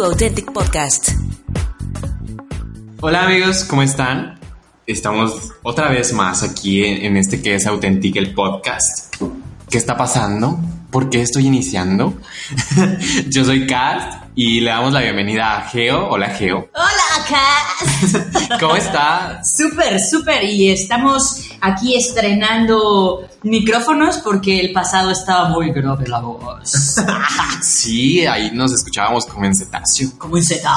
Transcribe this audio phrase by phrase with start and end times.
[0.00, 1.10] To Authentic Podcast.
[3.02, 4.40] Hola amigos, ¿cómo están?
[4.86, 9.14] Estamos otra vez más aquí en, en este que es Authentic el podcast.
[9.68, 10.58] ¿Qué está pasando?
[10.90, 12.14] ¿Por qué estoy iniciando?
[13.28, 16.08] Yo soy Cast y le damos la bienvenida a Geo.
[16.08, 16.70] Hola Geo.
[16.74, 17.09] Hola,
[18.60, 19.56] ¿Cómo estás?
[19.56, 20.44] Súper, súper.
[20.44, 26.96] Y estamos aquí estrenando micrófonos porque el pasado estaba muy grave la voz.
[27.62, 30.10] Sí, ahí nos escuchábamos como en cetáceo.
[30.18, 30.70] Como en cetáceo.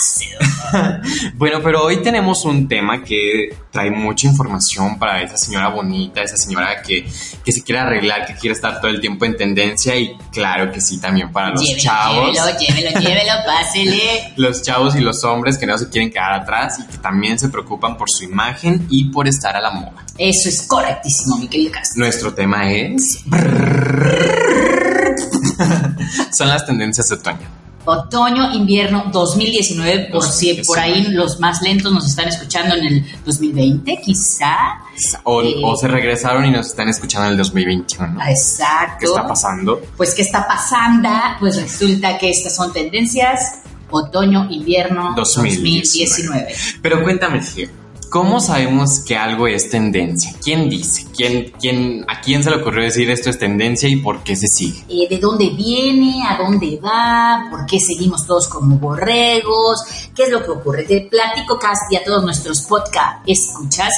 [1.34, 6.36] Bueno, pero hoy tenemos un tema que trae mucha información para esa señora bonita, esa
[6.36, 7.06] señora que,
[7.44, 10.80] que se quiere arreglar, que quiere estar todo el tiempo en tendencia y claro que
[10.80, 12.36] sí, también para los Llévelo, chavos.
[12.36, 14.32] llévelo, llévelo, llévelo, pásele.
[14.36, 17.48] Los chavos y los hombres que no se quieren quedar atrás y que también se
[17.48, 20.04] preocupan por su imagen y por estar a la moda.
[20.18, 21.92] Eso es correctísimo, mi querido Cas.
[21.96, 23.20] Nuestro tema es...
[26.32, 27.59] Son las tendencias de otoño.
[27.84, 30.64] Otoño, invierno 2019, por si 2019.
[30.66, 34.54] por ahí los más lentos nos están escuchando en el 2020, quizá.
[35.24, 35.54] O, Eh.
[35.64, 38.20] o se regresaron y nos están escuchando en el 2021.
[38.28, 38.96] Exacto.
[39.00, 39.80] ¿Qué está pasando?
[39.96, 41.08] Pues, ¿qué está pasando?
[41.38, 46.46] Pues resulta que estas son tendencias otoño, invierno 2019.
[46.46, 46.54] 2019.
[46.82, 47.68] Pero cuéntame, Gio,
[48.10, 50.34] ¿cómo sabemos que algo es tendencia?
[50.42, 51.06] ¿Quién dice?
[51.16, 54.48] ¿Quién, quién, ¿A quién se le ocurrió decir esto es tendencia y por qué se
[54.48, 54.84] sigue?
[54.88, 56.24] Eh, ¿De dónde viene?
[56.26, 57.46] ¿A dónde va?
[57.50, 60.10] ¿Por qué seguimos todos como borregos?
[60.14, 60.82] ¿Qué es lo que ocurre?
[60.82, 63.92] Te platico casi a todos nuestros podcast escuchas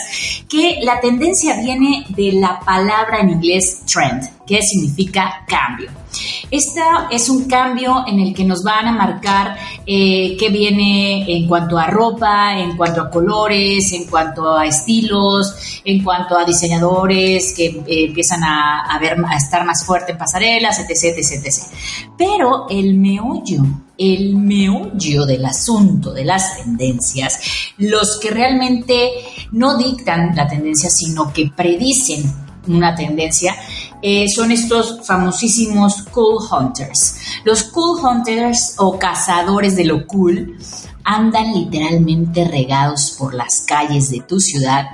[0.49, 6.02] que la tendencia viene de la palabra en inglés trend, que significa cambio.
[6.51, 9.57] Esta es un cambio en el que nos van a marcar
[9.87, 15.81] eh, qué viene en cuanto a ropa, en cuanto a colores, en cuanto a estilos,
[15.85, 19.01] en cuanto a diseñadores que eh, empiezan a
[19.37, 21.55] estar más fuerte en pasarelas, etc, etc, etc.
[22.17, 23.63] Pero el meollo,
[23.99, 27.41] el meollo del asunto de las tendencias,
[27.79, 29.11] los que realmente
[29.53, 32.33] no dictan la tendencia, sino que predicen
[32.69, 33.57] una tendencia,
[34.03, 37.17] eh, son estos famosísimos cool hunters.
[37.45, 40.59] Los cool hunters o cazadores de lo cool
[41.05, 44.87] andan literalmente regados por las calles de tu ciudad.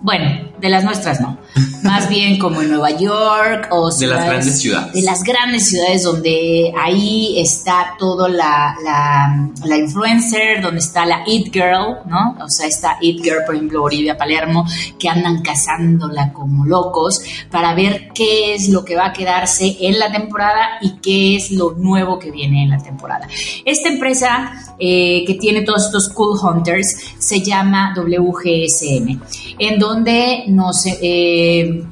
[0.00, 1.38] Bueno, de las nuestras no.
[1.82, 4.92] Más bien como en Nueva York o De las ciudades- grandes ciudades.
[4.92, 11.22] De las grandes ciudades donde ahí está todo la, la, la influencer, donde está la
[11.26, 12.36] It Girl, ¿no?
[12.44, 14.66] O sea, está It Girl, por ejemplo, Olivia Palermo,
[14.98, 19.98] que andan cazándola como locos para ver qué es lo que va a quedarse en
[19.98, 23.26] la temporada y qué es lo nuevo que viene en la temporada.
[23.64, 29.20] Esta empresa eh, que tiene todos estos cool hunters se llama WGSM,
[29.58, 31.44] en donde nos, eh,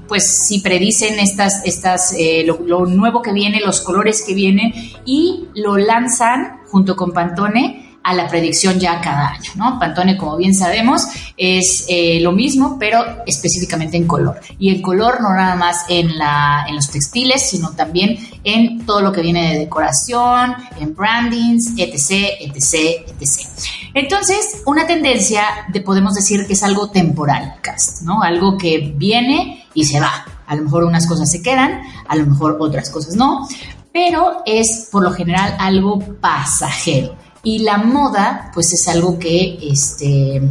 [0.09, 4.73] pues si predicen estas, estas, eh, lo nuevo que viene, los colores que vienen
[5.05, 9.79] y lo lanzan junto con Pantone a la predicción ya cada año, ¿no?
[9.79, 11.07] Pantone, como bien sabemos,
[11.39, 14.41] es eh, lo mismo, pero específicamente en color.
[14.59, 19.01] Y el color no nada más en, la, en los textiles, sino también en todo
[19.01, 23.49] lo que viene de decoración, en brandings, etc., etc., etc.
[23.95, 27.55] Entonces, una tendencia de, podemos decir que es algo temporal,
[28.03, 28.23] ¿no?
[28.23, 30.27] Algo que viene y se va.
[30.47, 33.49] A lo mejor unas cosas se quedan, a lo mejor otras cosas no,
[33.95, 37.24] pero es por lo general algo pasajero.
[37.45, 40.43] Y la moda, pues es algo que, este,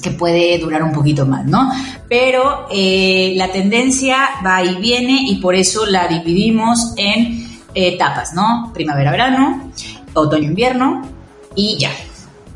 [0.00, 1.70] que puede durar un poquito más, ¿no?
[2.08, 8.70] Pero eh, la tendencia va y viene y por eso la dividimos en etapas, ¿no?
[8.72, 9.72] Primavera-verano,
[10.14, 11.02] otoño-invierno
[11.54, 11.90] y ya.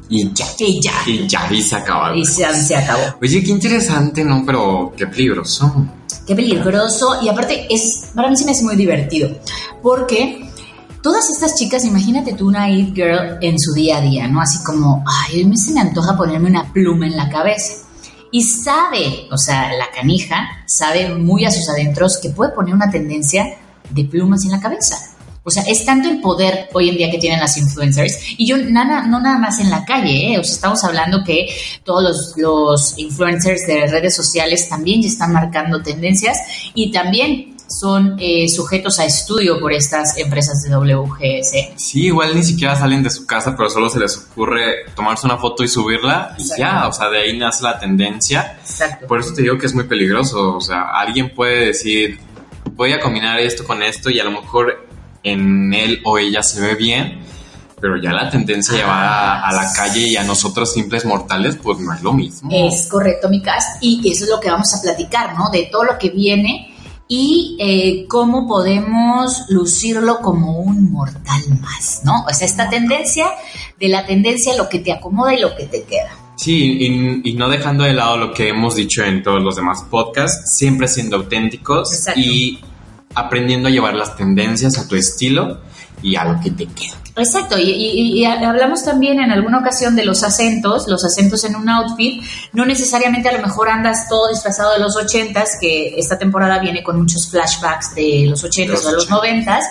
[0.09, 0.47] Y ya.
[0.59, 0.93] Y ya.
[1.07, 2.17] Y ya, y se acaba.
[2.17, 3.17] Y se, se acabó.
[3.21, 4.45] Oye, qué interesante, ¿no?
[4.47, 5.87] Pero qué peligroso.
[6.27, 7.19] Qué peligroso.
[7.23, 9.31] Y aparte, es, para mí se me hace muy divertido.
[9.83, 10.49] Porque
[11.07, 14.41] todas estas chicas, imagínate tú una It Girl en su día a día, ¿no?
[14.41, 17.75] Así como, ay, a mí se me antoja ponerme una pluma en la cabeza.
[18.33, 22.91] Y sabe, o sea, la canija sabe muy a sus adentros que puede poner una
[22.91, 23.57] tendencia
[23.89, 24.99] de plumas en la cabeza.
[25.45, 28.19] O sea, es tanto el poder hoy en día que tienen las influencers.
[28.37, 30.41] Y yo, nada, no nada más en la calle, ¿eh?
[30.41, 31.47] O sea, estamos hablando que
[31.85, 36.37] todos los, los influencers de redes sociales también ya están marcando tendencias
[36.75, 41.75] y también son eh, sujetos a estudio por estas empresas de WGS.
[41.77, 45.37] Sí, igual ni siquiera salen de su casa, pero solo se les ocurre tomarse una
[45.39, 46.63] foto y subirla y Exacto.
[46.63, 48.57] ya, o sea, de ahí nace la tendencia.
[48.61, 49.07] Exacto.
[49.07, 52.21] Por eso te digo que es muy peligroso, o sea, alguien puede decir,
[52.73, 54.87] voy a combinar esto con esto y a lo mejor
[55.23, 57.21] en él o ella se ve bien,
[57.81, 61.79] pero ya la tendencia Ah, llevada a la calle y a nosotros simples mortales, pues
[61.81, 62.49] no es lo mismo.
[62.53, 65.51] Es correcto, mi cast, y eso es lo que vamos a platicar, ¿no?
[65.51, 66.73] De todo lo que viene
[67.09, 72.25] y eh, cómo podemos lucirlo como un mortal más, ¿no?
[72.29, 73.27] O sea, esta tendencia
[73.79, 76.11] de la tendencia lo que te acomoda y lo que te queda.
[76.37, 79.85] Sí, y, y, no dejando de lado lo que hemos dicho en todos los demás
[79.91, 82.21] podcasts, siempre siendo auténticos Exacto.
[82.21, 82.61] y
[83.15, 85.61] aprendiendo a llevar las tendencias a tu estilo
[86.03, 86.97] y a lo que te queda.
[87.19, 91.57] Exacto, y, y, y, hablamos también en alguna ocasión de los acentos, los acentos en
[91.57, 92.23] un outfit,
[92.53, 96.83] no necesariamente a lo mejor andas todo disfrazado de los ochentas, que esta temporada viene
[96.83, 99.65] con muchos flashbacks de los ochentas o de los noventas,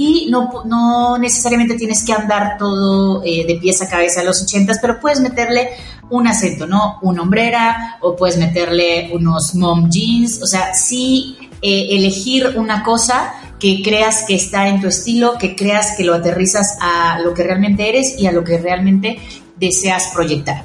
[0.00, 4.42] y no, no necesariamente tienes que andar todo eh, de pies a cabeza a los
[4.42, 5.68] ochentas, pero puedes meterle
[6.08, 6.98] un acento, ¿no?
[7.02, 13.34] Una hombrera, o puedes meterle unos mom jeans, o sea, sí eh, elegir una cosa
[13.58, 17.42] que creas que está en tu estilo, que creas que lo aterrizas a lo que
[17.42, 19.18] realmente eres y a lo que realmente
[19.58, 20.64] deseas proyectar.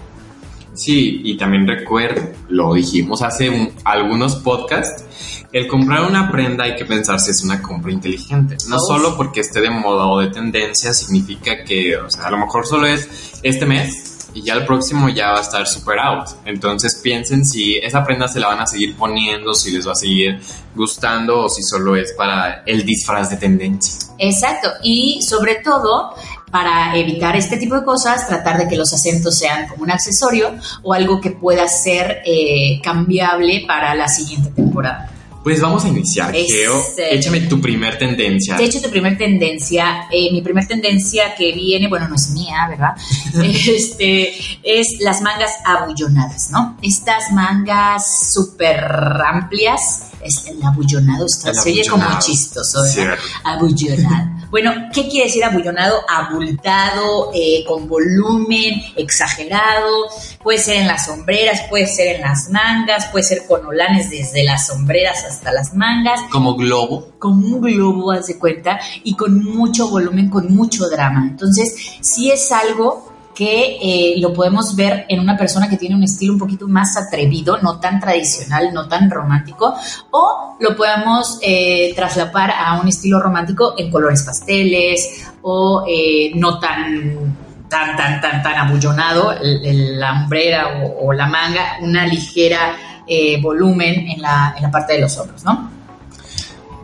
[0.76, 6.75] Sí, y también recuerdo, lo dijimos hace un, algunos podcasts, el comprar una prenda hay
[6.75, 8.57] que pensar si es una compra inteligente.
[8.68, 12.40] No solo porque esté de moda o de tendencia significa que, o sea, a lo
[12.40, 16.28] mejor solo es este mes y ya el próximo ya va a estar super out.
[16.44, 19.96] Entonces piensen si esa prenda se la van a seguir poniendo, si les va a
[19.96, 20.42] seguir
[20.75, 24.10] gustando o si solo es para el disfraz de tendencia.
[24.18, 26.16] Exacto, y sobre todo
[26.52, 30.54] para evitar este tipo de cosas, tratar de que los acentos sean como un accesorio
[30.84, 35.15] o algo que pueda ser eh, cambiable para la siguiente temporada.
[35.45, 36.83] Pues vamos a iniciar, Geo.
[37.12, 38.57] Échame tu primer tendencia.
[38.57, 42.65] De hecho, tu primer tendencia, eh, mi primer tendencia que viene, bueno, no es mía,
[42.68, 42.95] ¿verdad?
[43.44, 44.33] este,
[44.63, 46.75] es las mangas abullonadas, ¿no?
[46.81, 48.80] Estas mangas súper
[49.24, 53.19] amplias, es el abullonado, está, El se oye como chistoso, ¿verdad?
[53.44, 54.36] Abullonado.
[54.56, 56.00] Bueno, ¿qué quiere decir abullonado?
[56.07, 60.07] Abultado, eh, con volumen, exagerado.
[60.42, 64.45] Puede ser en las sombreras, puede ser en las mangas, puede ser con olanes desde
[64.45, 67.10] las sombreras hasta las mangas, Como globo.
[67.20, 71.26] como un globo, haz de cuenta, y con mucho volumen, con mucho drama.
[71.30, 76.04] Entonces, sí es algo que eh, lo podemos ver en una persona que tiene un
[76.04, 79.74] estilo un poquito más atrevido, no tan tradicional, no tan romántico,
[80.12, 86.60] o lo podemos eh, traslapar a un estilo romántico en colores pasteles o eh, no
[86.60, 87.36] tan
[87.68, 92.78] tan tan tan tan abullonado el- el- la hombrera o, o la manga, una ligera
[93.07, 95.72] eh, volumen en la, en la parte de los hombros, ¿no?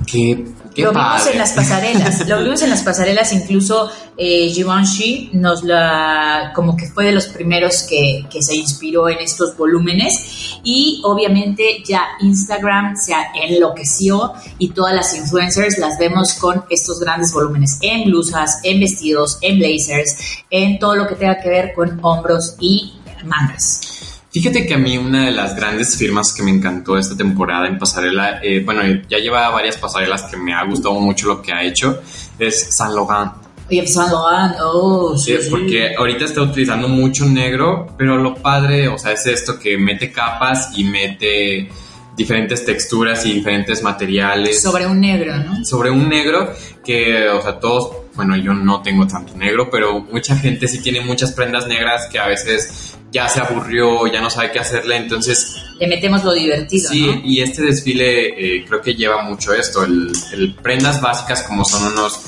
[0.05, 5.31] Qué, qué lo vimos en las pasarelas, lo vimos en las pasarelas, incluso eh, Givenchy
[5.33, 10.59] nos la, como que fue de los primeros que, que se inspiró en estos volúmenes
[10.63, 13.13] y obviamente ya Instagram se
[13.43, 19.37] enloqueció y todas las influencers las vemos con estos grandes volúmenes en blusas, en vestidos,
[19.41, 20.15] en blazers,
[20.49, 24.00] en todo lo que tenga que ver con hombros y mangas.
[24.31, 27.77] Fíjate que a mí una de las grandes firmas que me encantó esta temporada en
[27.77, 31.63] pasarela, eh, bueno, ya lleva varias pasarelas que me ha gustado mucho lo que ha
[31.63, 32.01] hecho,
[32.39, 33.33] es Saint Laurent.
[33.69, 35.49] Oye, pues Saint Laurent, oh, Sí, sí.
[35.49, 40.11] porque ahorita está utilizando mucho negro, pero lo padre, o sea, es esto que mete
[40.13, 41.69] capas y mete
[42.15, 45.63] diferentes texturas y diferentes materiales sobre un negro, ¿no?
[45.65, 46.53] sobre un negro
[46.83, 51.01] que, o sea, todos, bueno, yo no tengo tanto negro, pero mucha gente sí tiene
[51.01, 55.63] muchas prendas negras que a veces ya se aburrió, ya no sabe qué hacerle, entonces
[55.79, 57.21] Le metemos lo divertido, sí, ¿no?
[57.23, 61.93] y este desfile eh, creo que lleva mucho esto, el, el prendas básicas como son
[61.93, 62.21] unos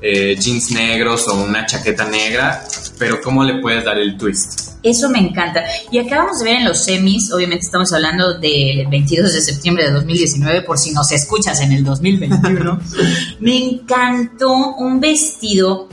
[0.00, 2.64] eh, jeans negros o una chaqueta negra,
[2.98, 4.67] pero cómo le puedes dar el twist.
[4.82, 5.64] Eso me encanta.
[5.90, 9.90] Y acabamos de ver en los semis, obviamente estamos hablando del 22 de septiembre de
[9.90, 12.80] 2019, por si nos escuchas en el 2021.
[13.40, 15.88] me encantó un vestido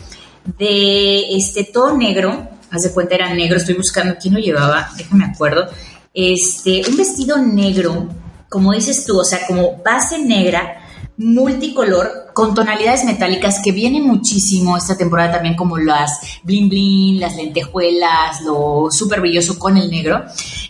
[0.57, 2.49] de este todo negro.
[2.69, 3.57] Haz de cuenta, era negro.
[3.57, 5.67] Estoy buscando quién lo llevaba, déjame acuerdo.
[6.13, 8.07] Este, un vestido negro,
[8.49, 10.81] como dices tú, o sea, como base negra,
[11.17, 17.37] multicolor, con tonalidades metálicas que viene muchísimo esta temporada también, como las bling bling, las
[17.37, 20.21] lentejuelas, lo súper brilloso con el negro.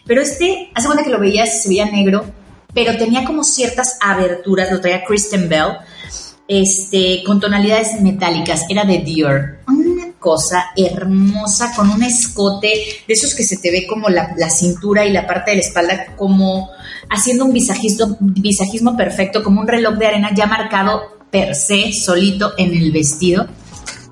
[0.05, 2.24] Pero este, hace cuenta que lo veías, se veía negro,
[2.72, 5.79] pero tenía como ciertas aberturas, lo traía Kristen Bell,
[6.48, 9.57] este, con tonalidades metálicas, era de Dior.
[9.67, 12.67] Una cosa hermosa, con un escote
[13.07, 15.63] de esos que se te ve como la, la cintura y la parte de la
[15.63, 16.69] espalda, como
[17.10, 22.54] haciendo un visajismo, visajismo perfecto, como un reloj de arena ya marcado per se, solito
[22.58, 23.46] en el vestido.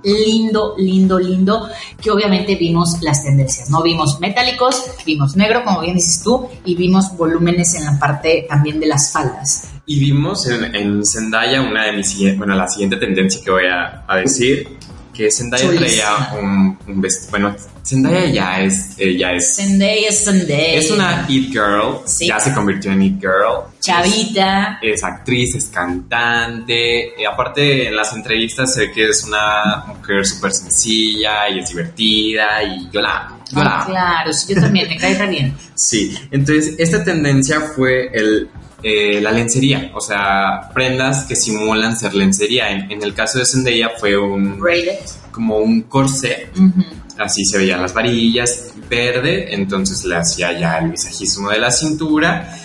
[0.04, 1.70] Lindo, lindo, lindo,
[2.02, 3.82] que obviamente vimos las tendencias, ¿no?
[3.82, 8.82] Vimos metálicos, vimos negro, como bien dices tú, y vimos volúmenes en la parte también
[8.82, 9.70] de las faldas.
[9.86, 14.16] Y vimos en, en Zendaya una de mis bueno, la siguiente tendencia que voy a
[14.18, 14.78] decir,
[15.14, 15.86] que Zendaya Chulísima.
[16.30, 17.56] traía un, un vestido, bueno,
[17.86, 20.74] Zendaya ya es, eh, ya es Zendaya, Zendaya.
[20.74, 22.28] Es una It Girl, Sí.
[22.28, 23.64] ya se convirtió en It Girl.
[23.80, 24.80] Chavita.
[24.82, 27.14] Es actriz, es cantante.
[27.20, 32.64] Y aparte, en las entrevistas sé que es una mujer súper sencilla y es divertida.
[32.64, 33.44] Y yo la amo.
[33.52, 33.90] Yo la Ah, amo.
[33.92, 35.54] claro, sí, yo también, me cae re bien.
[35.76, 38.48] Sí, entonces esta tendencia fue el,
[38.84, 42.70] eh, la lencería, o sea, prendas que simulan ser lencería.
[42.70, 45.00] En, en el caso de Zendaya fue un Braided.
[45.32, 46.84] como un corset, Ujú.
[47.18, 52.60] así se veían las varillas, verde, entonces le hacía ya el visajismo de la cintura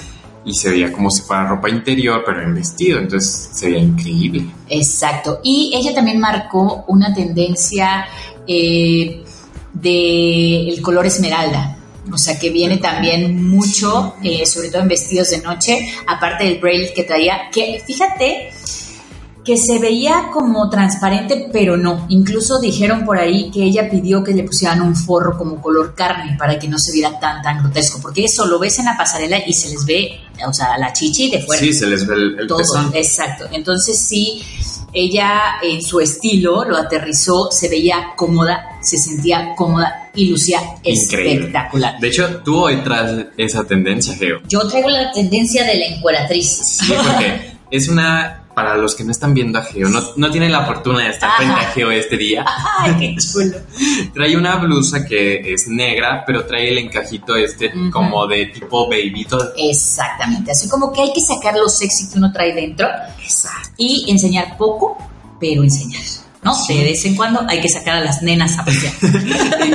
[0.44, 4.46] y se veía como si fuera ropa interior, pero en vestido, entonces se veía increíble.
[4.68, 5.40] Exacto.
[5.42, 8.06] Y ella también marcó una tendencia
[8.46, 9.22] eh,
[9.74, 11.77] de el color esmeralda.
[12.12, 16.58] O sea, que viene también mucho, eh, sobre todo en vestidos de noche, aparte del
[16.58, 18.50] braid que traía, que fíjate
[19.44, 22.04] que se veía como transparente, pero no.
[22.10, 26.36] Incluso dijeron por ahí que ella pidió que le pusieran un forro como color carne
[26.38, 29.38] para que no se viera tan, tan grotesco, porque eso lo ves en la pasarela
[29.46, 32.40] y se les ve, o sea, la chichi de fuera Sí, se les ve el,
[32.40, 32.90] el todo, pezón.
[32.92, 33.46] exacto.
[33.50, 34.42] Entonces sí,
[34.92, 35.30] ella
[35.62, 41.34] en su estilo lo aterrizó, se veía cómoda, se sentía cómoda y lucía Increíble.
[41.34, 41.98] espectacular.
[42.00, 44.38] De hecho, tú hoy traes esa tendencia, Geo.
[44.48, 46.48] Yo traigo la tendencia de la encueratriz.
[46.48, 50.50] Sí, porque es una, para los que no están viendo a Geo, no, no tienen
[50.50, 51.36] la fortuna de estar Ajá.
[51.36, 52.44] frente a Geo este día,
[52.78, 53.58] Ay, qué chulo.
[54.14, 59.24] trae una blusa que es negra, pero trae el encajito este como de tipo baby
[59.28, 59.50] doll.
[59.56, 62.88] Exactamente, así como que hay que sacar lo sexy que uno trae dentro
[63.22, 63.68] Exacto.
[63.76, 64.96] y enseñar poco,
[65.38, 66.02] pero enseñar.
[66.42, 66.54] ¿No?
[66.54, 66.78] Sí.
[66.78, 68.94] De vez en cuando hay que sacar a las nenas a pasear.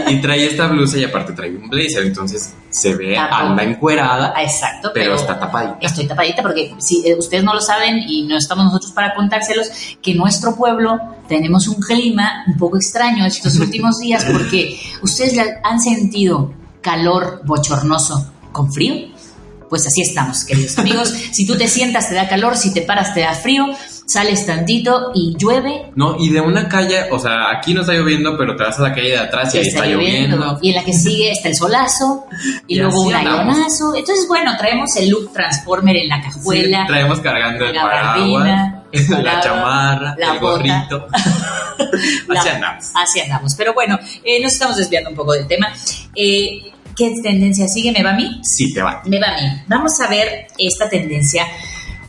[0.07, 4.33] Y, y trae esta blusa y aparte trae un blazer, entonces se ve, anda encuerada,
[4.41, 5.77] Exacto, pero está tapadita.
[5.79, 9.67] Estoy tapadita porque si eh, ustedes no lo saben y no estamos nosotros para contárselos,
[10.01, 15.37] que en nuestro pueblo tenemos un clima un poco extraño estos últimos días porque ustedes
[15.63, 19.13] han sentido calor bochornoso con frío.
[19.69, 21.13] Pues así estamos, queridos amigos.
[21.31, 23.67] Si tú te sientas te da calor, si te paras te da frío,
[24.05, 25.91] sales tantito y llueve.
[25.95, 28.83] No, y de una calle, o sea, aquí no está lloviendo, pero te vas a
[28.83, 30.59] la calle de atrás y ahí está, lloviendo.
[30.61, 32.25] Y en la que sigue está el solazo
[32.67, 33.95] y, Y luego un ayonazo.
[33.95, 36.85] Entonces, bueno, traemos el look Transformer en la Sí, cajuela.
[36.87, 40.51] traemos cargando el la paraguas, el la chamarra, la el bota.
[40.57, 41.07] gorrito.
[42.37, 42.85] Así andamos.
[42.93, 43.55] Así andamos.
[43.55, 45.67] Pero bueno, eh, nos estamos desviando un poco del tema.
[46.15, 47.91] Eh, ¿Qué tendencia sigue?
[47.91, 48.39] ¿Me va a mí?
[48.43, 49.01] Sí, te va.
[49.05, 49.47] Me va a mí.
[49.67, 51.45] Vamos a ver esta tendencia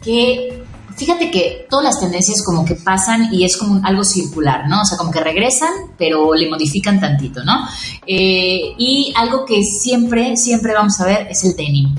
[0.02, 0.63] que...
[0.96, 4.82] Fíjate que todas las tendencias como que pasan y es como un- algo circular, ¿no?
[4.82, 7.66] O sea, como que regresan, pero le modifican tantito, ¿no?
[8.06, 11.94] Eh, y algo que siempre, siempre vamos a ver es el denim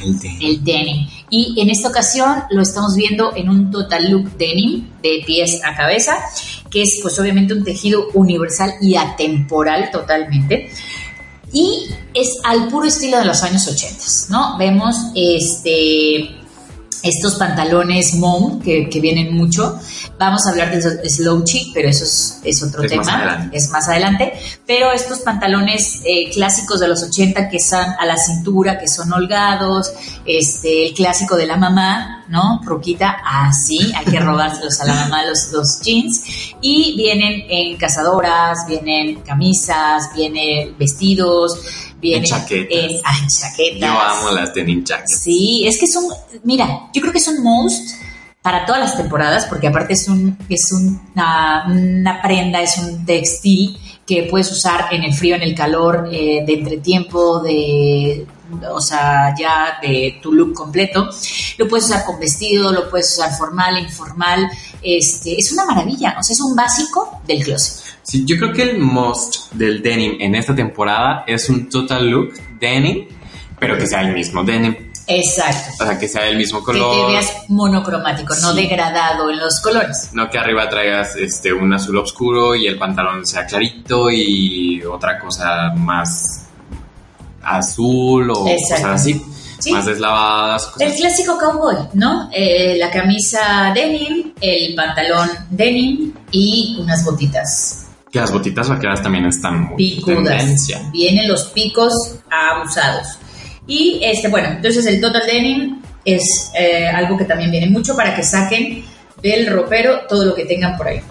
[0.00, 0.28] El de.
[0.42, 1.08] el denim.
[1.28, 5.74] Y en esta ocasión lo estamos viendo en un total look denim de pies a
[5.74, 6.16] cabeza,
[6.70, 10.70] que es pues obviamente un tejido universal y atemporal totalmente.
[11.52, 14.56] Y es al puro estilo de los años 80, ¿no?
[14.58, 16.30] Vemos este
[17.02, 19.78] estos pantalones mom que, que vienen mucho.
[20.18, 23.04] Vamos a hablar de slouchy, pero eso es, es otro Es tema.
[23.04, 23.48] más.
[23.52, 24.32] Es más adelante.
[24.66, 29.12] Pero estos pantalones eh, clásicos de los 80 que están a la cintura, que son
[29.12, 29.92] holgados,
[30.24, 32.60] este, el clásico de la mamá, ¿no?
[32.64, 36.22] Ruquita, así, hay que robárselos a la mamá los, los jeans.
[36.60, 41.60] Y vienen en cazadoras, vienen camisas, vienen vestidos,
[42.00, 42.78] vienen chaquetas.
[42.78, 43.80] en- ah, en chaquetas.
[43.80, 45.18] Yo amo las denim jackets.
[45.20, 46.04] Sí, es que son,
[46.44, 47.94] mira, yo creo que son most
[48.42, 53.76] para todas las temporadas, porque aparte es un, es una, una prenda, es un textil
[54.06, 58.24] que puedes usar en el frío, en el calor, eh, de entretiempo, de,
[58.70, 61.08] o sea, ya de tu look completo.
[61.58, 64.48] Lo puedes usar con vestido, lo puedes usar formal, informal.
[64.80, 67.82] Este, es una maravilla, o sea, es un básico del closet.
[68.06, 72.34] Sí, yo creo que el most del denim en esta temporada es un total look
[72.60, 73.08] denim,
[73.58, 74.76] pero que sea el mismo denim.
[75.08, 75.84] Exacto.
[75.84, 77.10] O sea, que sea el mismo Que te color.
[77.10, 80.10] veas monocromático, no degradado en los colores.
[80.12, 85.18] No que arriba traigas este, un azul oscuro y el pantalón sea clarito y otra
[85.18, 86.46] cosa más
[87.42, 88.82] azul o Exacto.
[88.88, 89.22] cosas así.
[89.58, 89.72] Sí.
[89.72, 90.70] Más deslavadas.
[90.78, 92.28] El clásico cowboy, ¿no?
[92.32, 97.85] Eh, la camisa denim, el pantalón denim y unas botitas
[98.16, 100.24] Que las botitas vaqueras también están muy picudas.
[100.24, 100.80] tendencia.
[100.90, 101.92] Vienen los picos
[102.30, 103.18] abusados.
[103.66, 108.16] Y este, bueno, entonces el total denim es eh, algo que también viene mucho para
[108.16, 108.86] que saquen
[109.22, 111.02] del ropero todo lo que tengan por ahí.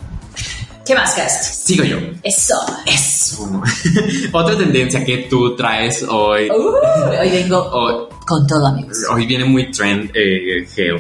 [0.83, 1.67] ¿Qué más, Cast?
[1.67, 1.97] Sigo yo.
[2.23, 2.55] Eso.
[2.87, 3.61] Eso.
[4.31, 6.49] Otra tendencia que tú traes hoy.
[6.49, 8.97] Uh, hoy vengo hoy, con todo, amigos.
[9.11, 10.97] hoy viene muy trend, eh, Geo.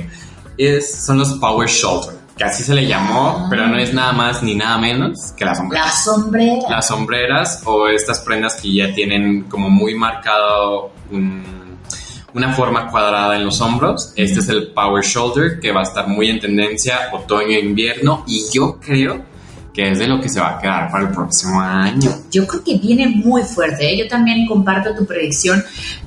[0.55, 2.24] Es, son los Power Shoulder.
[2.37, 3.47] Que así se le llamó, Ah.
[3.49, 5.85] pero no es nada más ni nada menos que las sombreras.
[5.87, 6.69] La sombrera.
[6.69, 11.43] Las sombreras o estas prendas que ya tienen como muy marcado un,
[12.33, 14.11] una forma cuadrada en los hombros.
[14.17, 18.79] Este es el Power Shoulder que va a estar muy en tendencia otoño-invierno y yo
[18.81, 19.23] creo
[19.75, 22.09] que es de lo que se va a quedar para el próximo año.
[22.31, 23.91] Yo creo que viene muy fuerte.
[23.91, 23.97] ¿eh?
[23.97, 25.63] Yo también comparto tu predicción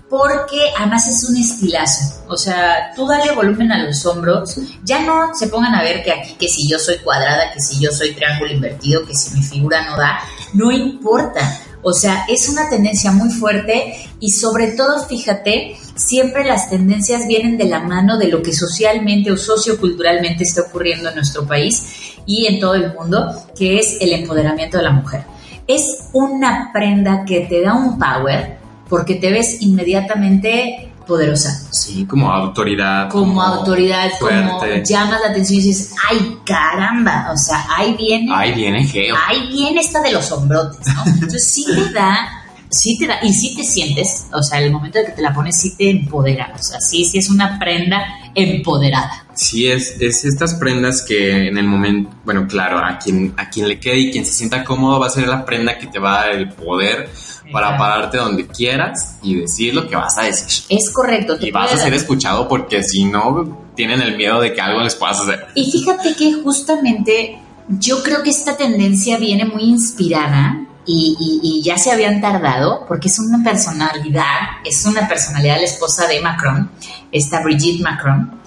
[0.08, 2.24] porque además es un estilazo.
[2.28, 4.58] O sea, tú dale volumen a los hombros.
[4.84, 7.78] Ya no se pongan a ver que aquí, que si yo soy cuadrada, que si
[7.78, 10.18] yo soy triángulo invertido, que si mi figura no da.
[10.54, 11.60] No importa.
[11.88, 17.56] O sea, es una tendencia muy fuerte y sobre todo, fíjate, siempre las tendencias vienen
[17.56, 22.44] de la mano de lo que socialmente o socioculturalmente está ocurriendo en nuestro país y
[22.44, 25.24] en todo el mundo, que es el empoderamiento de la mujer.
[25.66, 31.60] Es una prenda que te da un power porque te ves inmediatamente poderosa.
[31.72, 33.08] Sí, como autoridad.
[33.08, 38.32] Como, autoridad, como llamas la atención y dices, ay, caramba, o sea, ahí viene.
[38.32, 39.16] Ahí viene Geo.
[39.26, 41.04] Ahí viene esta de los hombrotes, ¿no?
[41.06, 44.98] Entonces sí te da sí te da, y sí te sientes, o sea, el momento
[44.98, 48.04] de que te la pones sí te empodera, o sea, sí, sí es una prenda
[48.34, 49.26] empoderada.
[49.34, 53.68] Sí, es, es estas prendas que en el momento, bueno, claro, a quien, a quien
[53.68, 56.20] le quede y quien se sienta cómodo va a ser la prenda que te va
[56.20, 57.08] a dar el poder
[57.52, 60.64] para pararte donde quieras y decir lo que vas a decir.
[60.68, 61.36] Es correcto.
[61.40, 64.94] y vas a ser escuchado porque si no, tienen el miedo de que algo les
[64.94, 65.46] puedas hacer.
[65.54, 67.38] Y fíjate que justamente
[67.68, 73.18] yo creo que esta tendencia viene muy inspirada y, ya se habían tardado porque es
[73.18, 74.24] una personalidad,
[74.64, 76.70] es una personalidad la esposa de Macron,
[77.12, 78.38] esta Brigitte Macron.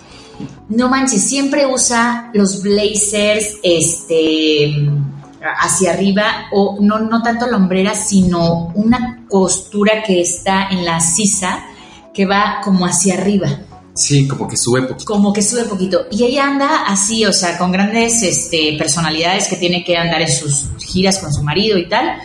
[0.70, 4.74] No manches, siempre usa los blazers este,
[5.41, 11.00] hacia arriba o no, no tanto la hombrera, sino una costura que está en la
[11.00, 11.63] sisa
[12.13, 13.48] que va como hacia arriba.
[13.93, 15.13] Sí, como que sube poquito.
[15.13, 16.05] Como que sube poquito.
[16.12, 20.31] Y ella anda así, o sea, con grandes este, personalidades que tiene que andar en
[20.31, 22.18] sus giras con su marido y tal.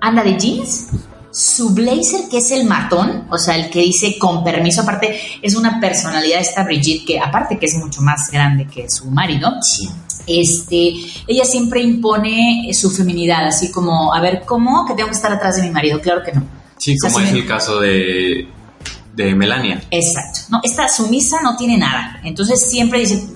[0.00, 0.88] Anda de jeans,
[1.34, 5.56] su blazer, que es el matón, o sea, el que dice con permiso, aparte, es
[5.56, 9.50] una personalidad esta Brigitte, que aparte que es mucho más grande que su marido.
[9.60, 9.90] Sí.
[10.26, 10.94] Este,
[11.26, 15.56] ella siempre impone su feminidad, así como, a ver, ¿cómo que tengo que estar atrás
[15.56, 16.00] de mi marido?
[16.00, 16.44] Claro que no.
[16.78, 18.48] Sí, como es el caso de
[19.16, 19.82] de Melania.
[19.90, 20.40] Exacto.
[20.50, 22.20] No, esta sumisa no tiene nada.
[22.24, 23.26] Entonces siempre dice,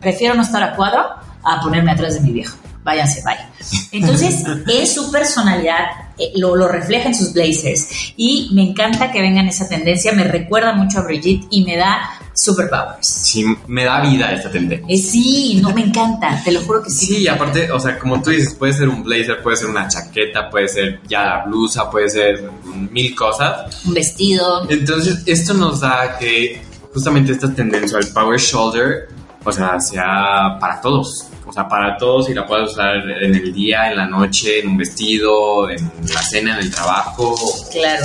[0.00, 1.02] prefiero no estar a cuadro
[1.42, 2.56] a ponerme atrás de mi viejo.
[2.84, 3.50] Váyanse, vaya.
[3.92, 5.86] Entonces, es su personalidad,
[6.18, 7.88] eh, lo, lo, refleja en sus blazers.
[8.16, 10.12] Y me encanta que vengan esa tendencia.
[10.12, 13.06] Me recuerda mucho a Brigitte y me da superpowers.
[13.06, 14.86] Sí, me da vida esta tendencia.
[14.88, 17.06] Eh, sí, no me encanta, te lo juro que sí.
[17.06, 19.88] Sí, y aparte, o sea, como tú dices, puede ser un blazer, puede ser una
[19.88, 22.50] chaqueta, puede ser ya la blusa, puede ser
[22.90, 23.84] mil cosas.
[23.84, 24.66] Un vestido.
[24.68, 26.60] Entonces, esto nos da que
[26.92, 29.08] justamente esta tendencia al power shoulder,
[29.44, 31.26] o sea, sea para todos.
[31.46, 34.68] O sea, para todos y la puedes usar en el día, en la noche, en
[34.68, 37.34] un vestido, en la cena, en el trabajo.
[37.70, 38.04] Claro.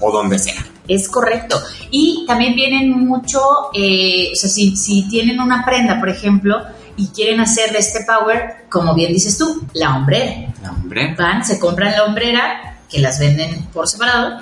[0.00, 0.64] o donde sea.
[0.86, 1.60] Es correcto.
[1.90, 3.40] Y también vienen mucho,
[3.72, 6.60] eh, o sea, si, si tienen una prenda, por ejemplo,
[6.96, 10.52] y quieren hacerle este power, como bien dices tú, la hombrera.
[10.62, 11.14] La hombrera.
[11.18, 14.40] Van, se compran la hombrera, que las venden por separado,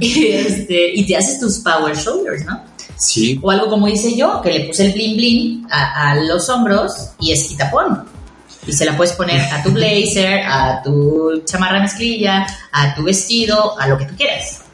[0.00, 2.62] y, este, y te haces tus power shoulders, ¿no?
[2.96, 3.38] Sí.
[3.42, 7.10] O algo como hice yo, que le puse el bling bling a, a los hombros
[7.20, 8.04] y es quitapón.
[8.66, 13.78] Y se la puedes poner a tu blazer, a tu chamarra mezclilla, a tu vestido,
[13.78, 14.64] a lo que tú quieras.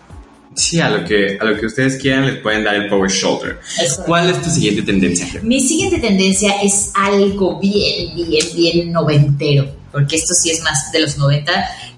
[0.54, 3.60] Sí, a lo que, a lo que ustedes quieran les pueden dar el power shoulder.
[4.04, 5.26] ¿Cuál es tu siguiente tendencia?
[5.42, 11.00] Mi siguiente tendencia es algo bien, bien, bien noventero, porque esto sí es más de
[11.00, 11.52] los 90,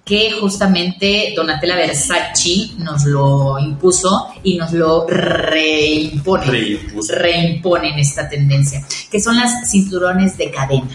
[0.05, 6.81] que justamente Donatella Versace nos lo impuso y nos lo reimpone.
[7.09, 10.91] Reimpone en esta tendencia, que son las cinturones de cadena.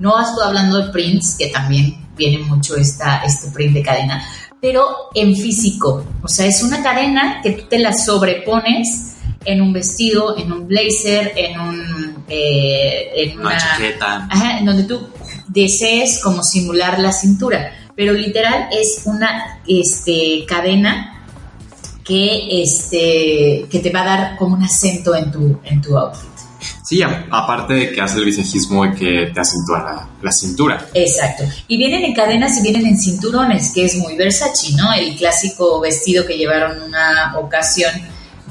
[0.00, 4.24] No estoy hablando de prints, que también viene mucho esta, este print de cadena,
[4.60, 6.04] pero en físico.
[6.22, 10.66] O sea, es una cadena que tú te la sobrepones en un vestido, en un
[10.66, 12.24] blazer, en un...
[12.28, 14.26] Eh, en una, chaqueta.
[14.30, 15.06] Ajá, en donde tú
[15.48, 17.70] desees como simular la cintura.
[17.96, 21.22] Pero literal es una este, cadena
[22.04, 26.34] que, este, que te va a dar como un acento en tu, en tu outfit.
[26.84, 30.86] Sí, aparte de que hace el visajismo y que te acentúa la, cintura.
[30.92, 31.44] Exacto.
[31.66, 34.92] Y vienen en cadenas y vienen en cinturones, que es muy Versace, ¿no?
[34.92, 37.90] El clásico vestido que llevaron una ocasión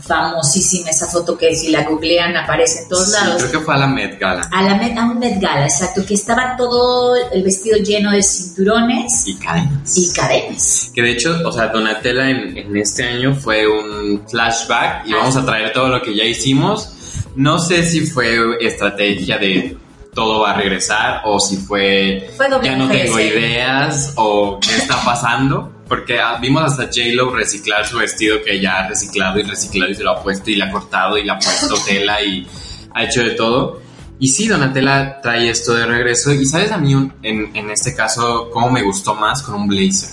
[0.06, 3.44] famosísima esa foto que si la googlean aparece en todos sí, lados.
[3.44, 4.50] Creo que fue a la Met Gala.
[4.52, 8.22] A la Met, a un Met Gala, exacto, que estaba todo el vestido lleno de
[8.22, 9.98] cinturones y cadenas.
[9.98, 10.92] Y cadenas.
[10.94, 15.36] Que de hecho, o sea, Donatella en, en este año fue un flashback y vamos
[15.38, 16.94] a traer todo lo que ya hicimos
[17.36, 19.78] no sé si fue estrategia de
[20.14, 22.30] todo va a regresar o si fue,
[22.62, 25.73] ya no tengo ideas o qué está pasando.
[25.88, 29.96] Porque ah, vimos hasta J-Lo reciclar su vestido que ya ha reciclado y reciclado y
[29.96, 32.48] se lo ha puesto y le ha cortado y le ha puesto tela y
[32.94, 33.82] ha hecho de todo.
[34.20, 36.32] Y sí, Donatella trae esto de regreso.
[36.32, 39.68] Y sabes a mí, un- en, en este caso, cómo me gustó más con un
[39.68, 40.10] blazer.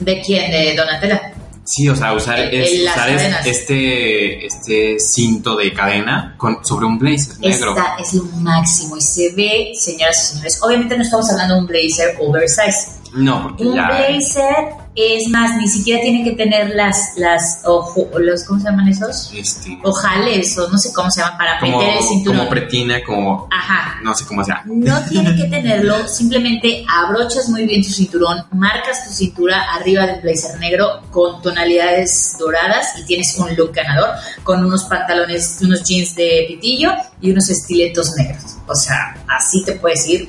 [0.00, 0.50] ¿De quién?
[0.50, 1.34] ¿De Donatella?
[1.64, 6.64] Sí, o sea, usar, El- es- el- usar es- este, este cinto de cadena con,
[6.64, 7.70] sobre un blazer negro.
[7.76, 10.58] Esta es lo máximo y se ve, señoras y señores.
[10.62, 13.01] Obviamente no estamos hablando de un blazer oversize.
[13.14, 13.86] No, porque Un ya.
[13.88, 18.88] blazer es más, ni siquiera tiene que tener las, las ojo, los, ¿cómo se llaman
[18.88, 19.30] esos?
[19.34, 22.38] Este, Ojales o no sé cómo se llaman para como, meter el cinturón.
[22.38, 23.48] como pretina, como.
[23.50, 24.00] Ajá.
[24.02, 24.62] No sé cómo sea.
[24.66, 30.20] No tiene que tenerlo, simplemente abrochas muy bien tu cinturón, marcas tu cintura arriba del
[30.20, 34.10] blazer negro con tonalidades doradas y tienes un look ganador
[34.42, 38.56] con unos pantalones, unos jeans de pitillo y unos estiletos negros.
[38.66, 40.28] O sea, así te puedes ir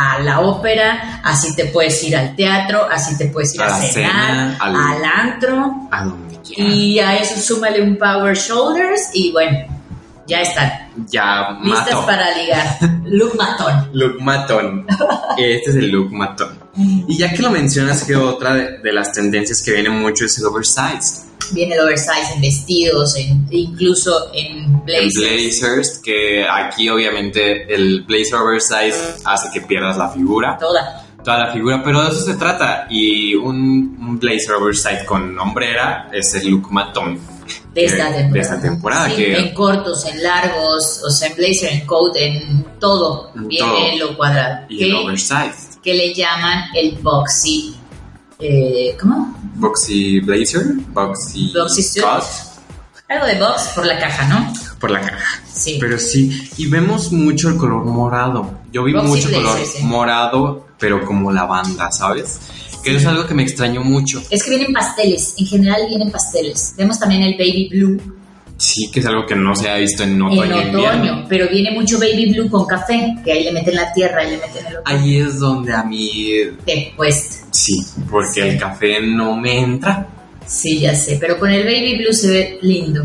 [0.00, 3.90] a la ópera, así te puedes ir al teatro, así te puedes ir A cenar,
[3.92, 6.64] cena, al- al antro A donde quiera.
[6.72, 9.58] y a eso súmale un power shoulders y bueno,
[10.26, 10.87] ya están.
[11.06, 12.06] Ya Listas mató.
[12.06, 12.78] para ligar.
[13.04, 13.88] Look matón.
[13.92, 14.86] Look matón.
[15.36, 16.58] Este es el look matón.
[16.76, 20.38] Y ya que lo mencionas, que otra de, de las tendencias que viene mucho es
[20.38, 21.26] el oversized.
[21.52, 25.14] Viene el oversize en vestidos, en, incluso en En blazers.
[25.14, 31.04] blazers, que aquí obviamente el blazer oversized hace que pierdas la figura, Toda.
[31.24, 32.86] toda la figura, pero de eso se trata.
[32.90, 37.18] Y un, un blazer oversized con hombrera es el look matón.
[37.74, 38.32] De esta temporada.
[38.32, 42.16] de esta temporada, Sí, que- En cortos, en largos, o sea, en blazer, en coat,
[42.16, 43.30] en todo.
[43.34, 44.10] En viene todo.
[44.10, 44.66] lo cuadrado.
[44.68, 45.80] Y el que, oversized.
[45.82, 47.74] que le llaman el boxy.
[48.40, 49.36] eh, ¿Cómo?
[49.54, 52.04] Boxy blazer, boxy, Boxy suit.
[53.08, 54.52] Algo de box por la caja, ¿no?
[54.78, 55.42] por la caja.
[55.52, 55.78] Sí.
[55.80, 58.58] Pero sí, y vemos mucho el color morado.
[58.70, 59.82] Yo vi Boxy mucho blazer, color sí.
[59.82, 62.38] morado, pero como lavanda, ¿sabes?
[62.82, 64.22] Que es algo que me extrañó mucho.
[64.30, 66.74] Es que vienen pasteles, en general vienen pasteles.
[66.76, 68.00] Vemos también el baby blue
[68.60, 71.70] Sí, que es algo que no se ha visto en otoño en otoño, pero viene
[71.70, 74.76] mucho baby blue con café, que ahí le meten la tierra y le meten el
[74.78, 74.82] otro.
[74.84, 76.28] Ahí es donde a mí
[76.66, 77.46] Te cuesta.
[77.52, 77.74] sí,
[78.10, 80.08] porque el café no me entra.
[80.44, 83.04] Sí, ya sé, pero con el baby blue se ve lindo.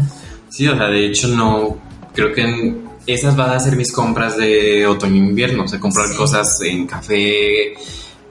[0.50, 1.78] Sí, o sea, de hecho no
[2.16, 2.74] creo que
[3.06, 6.16] esas van a ser mis compras de otoño e invierno, o sea, comprar Sí.
[6.16, 7.74] cosas en café,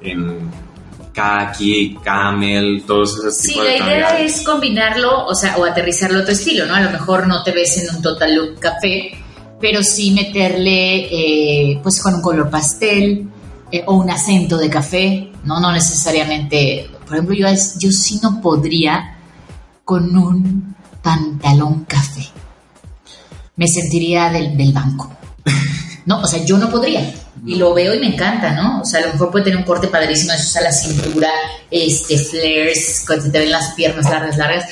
[0.03, 0.41] en
[1.13, 4.37] kaki, camel, todos esos Sí, tipos la de idea tonalidades.
[4.39, 6.75] es combinarlo, o sea, o aterrizarlo a tu estilo, ¿no?
[6.75, 9.13] A lo mejor no te ves en un total look café,
[9.61, 11.09] pero sí meterle,
[11.73, 13.29] eh, pues, con un color pastel
[13.71, 15.61] eh, o un acento de café, ¿no?
[15.61, 17.47] No necesariamente, por ejemplo, yo,
[17.79, 19.17] yo sí no podría
[19.85, 22.27] con un pantalón café.
[23.57, 25.11] Me sentiría del, del banco.
[26.05, 27.15] No, o sea, yo no podría.
[27.45, 28.83] Y lo veo y me encanta, ¿no?
[28.83, 31.31] O sea, a lo mejor puede tener un corte padrísimo, eso a la cintura,
[31.71, 34.65] este, flares, cuando te ven las piernas largas, largas,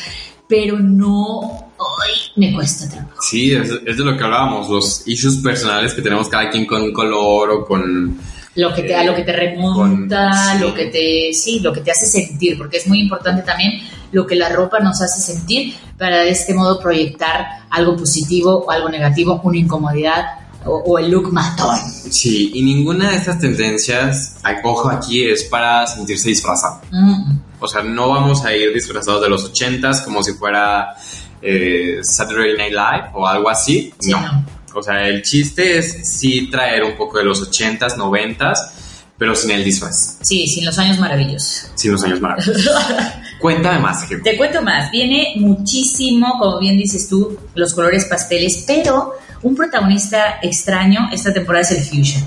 [0.49, 3.17] pero no, ay, me cuesta trabajo.
[3.23, 6.93] Sí, es, es de lo que hablábamos, los issues personales que tenemos cada quien con
[6.93, 8.19] color o con...
[8.57, 10.65] Lo que te, a lo que te remonta, Con- sí.
[10.65, 13.81] lo que te, sí, lo que te hace sentir, porque es muy importante también
[14.13, 18.71] lo que la ropa nos hace sentir para de este modo proyectar algo positivo o
[18.71, 20.25] algo negativo, una incomodidad
[20.65, 21.77] o, o el look matón.
[22.11, 26.81] Sí, y ninguna de estas tendencias, ojo aquí, es para sentirse disfrazado.
[26.91, 27.39] Mm.
[27.61, 30.95] O sea, no vamos a ir disfrazados de los ochentas como si fuera
[31.43, 33.93] eh, Saturday Night Live o algo así.
[33.99, 34.21] Sí, no.
[34.21, 34.45] no.
[34.75, 38.73] O sea, el chiste es sí traer un poco de los ochentas, noventas,
[39.19, 41.71] pero sin el disfraz, Sí, sin los años maravillosos.
[41.75, 42.71] sin los años maravillosos.
[43.41, 44.07] Cuéntame más.
[44.23, 50.39] Te cuento más, viene muchísimo, como bien dices tú, los colores pasteles, pero un protagonista
[50.43, 52.21] extraño esta temporada es el fuchsia.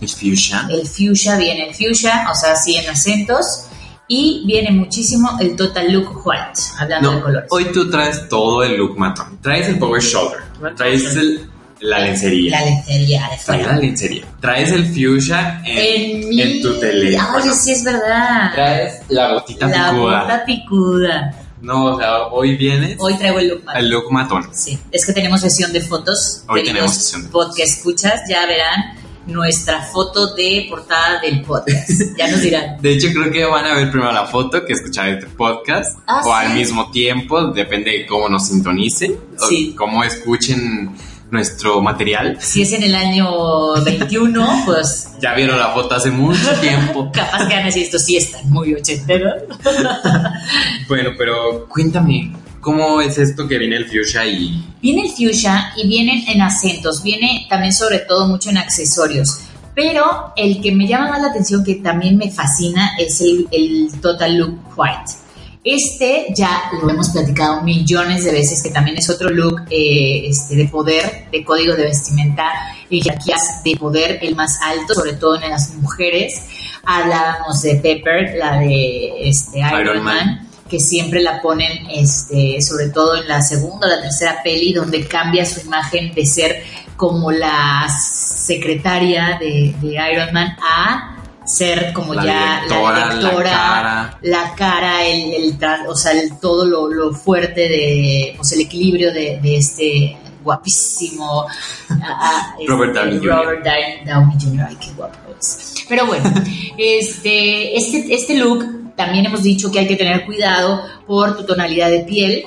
[0.00, 0.66] El fuchsia.
[0.70, 3.66] El fuchsia viene el fuchsia, o sea, así en acentos,
[4.08, 7.48] y viene muchísimo el total look white, hablando de No, colores.
[7.50, 9.38] hoy tú traes todo el look matón.
[9.42, 10.40] Traes el power shoulder,
[10.76, 11.48] traes el-
[11.80, 12.58] la lencería.
[12.60, 14.24] La lencería de Traes la lencería.
[14.40, 16.40] Traes el fuchsia en, En, mi...
[16.40, 17.36] en tu teléfono.
[17.36, 18.50] Oye, sí es verdad.
[18.54, 20.22] Traes la gotita La picuda.
[20.22, 21.34] bota picuda.
[21.60, 23.80] No, o sea, hoy vienes Hoy traigo el look matón.
[23.80, 24.48] el look matón.
[24.52, 26.42] Sí, es que tenemos sesión de fotos.
[26.48, 31.90] Hoy tenemos sesión de Podcast escuchas, ya verán nuestra foto de portada del podcast.
[32.16, 32.76] ya nos dirán.
[32.80, 35.98] De hecho, creo que van a ver primero la foto que escuchar este podcast.
[36.06, 39.18] Ah, o al mismo tiempo, depende de cómo nos sintonicen.
[39.48, 39.72] Sí.
[39.74, 40.94] O cómo escuchen
[41.36, 42.38] nuestro material.
[42.40, 47.10] Si es en el año 21, pues Ya vieron la foto hace mucho tiempo.
[47.14, 49.34] capaz que decir esto sí están muy ochenteros.
[50.88, 55.86] bueno, pero cuéntame, ¿cómo es esto que viene el fuchsia y Viene el fuchsia y
[55.86, 59.40] vienen en acentos, viene también sobre todo mucho en accesorios.
[59.74, 63.90] Pero el que me llama más la atención, que también me fascina, es el, el
[64.00, 65.25] Total Look White.
[65.68, 70.54] Este ya lo hemos platicado millones de veces, que también es otro look eh, este,
[70.54, 72.44] de poder, de código de vestimenta
[72.88, 76.40] y jerarquías de poder, el más alto, sobre todo en las mujeres.
[76.84, 80.48] Hablábamos de Pepper, la de este, Iron, Iron Man, Man.
[80.70, 85.04] que siempre la ponen, este, sobre todo en la segunda o la tercera peli, donde
[85.08, 86.62] cambia su imagen de ser
[86.96, 93.14] como la secretaria de, de Iron Man a ser como La ya directora, la la
[93.14, 94.18] directora, cara.
[94.22, 98.60] la cara, el, el tra- o sea, el- todo lo, lo fuerte de, pues el
[98.62, 101.46] equilibrio de, de este guapísimo
[101.90, 103.28] ah, ah, Robert Downey Jr.
[103.44, 104.66] Robert Downey- Downey Jr.
[104.68, 105.74] Ay, qué guapo es.
[105.88, 106.32] Pero bueno,
[106.78, 111.90] este, este, este look también hemos dicho que hay que tener cuidado por tu tonalidad
[111.90, 112.44] de piel,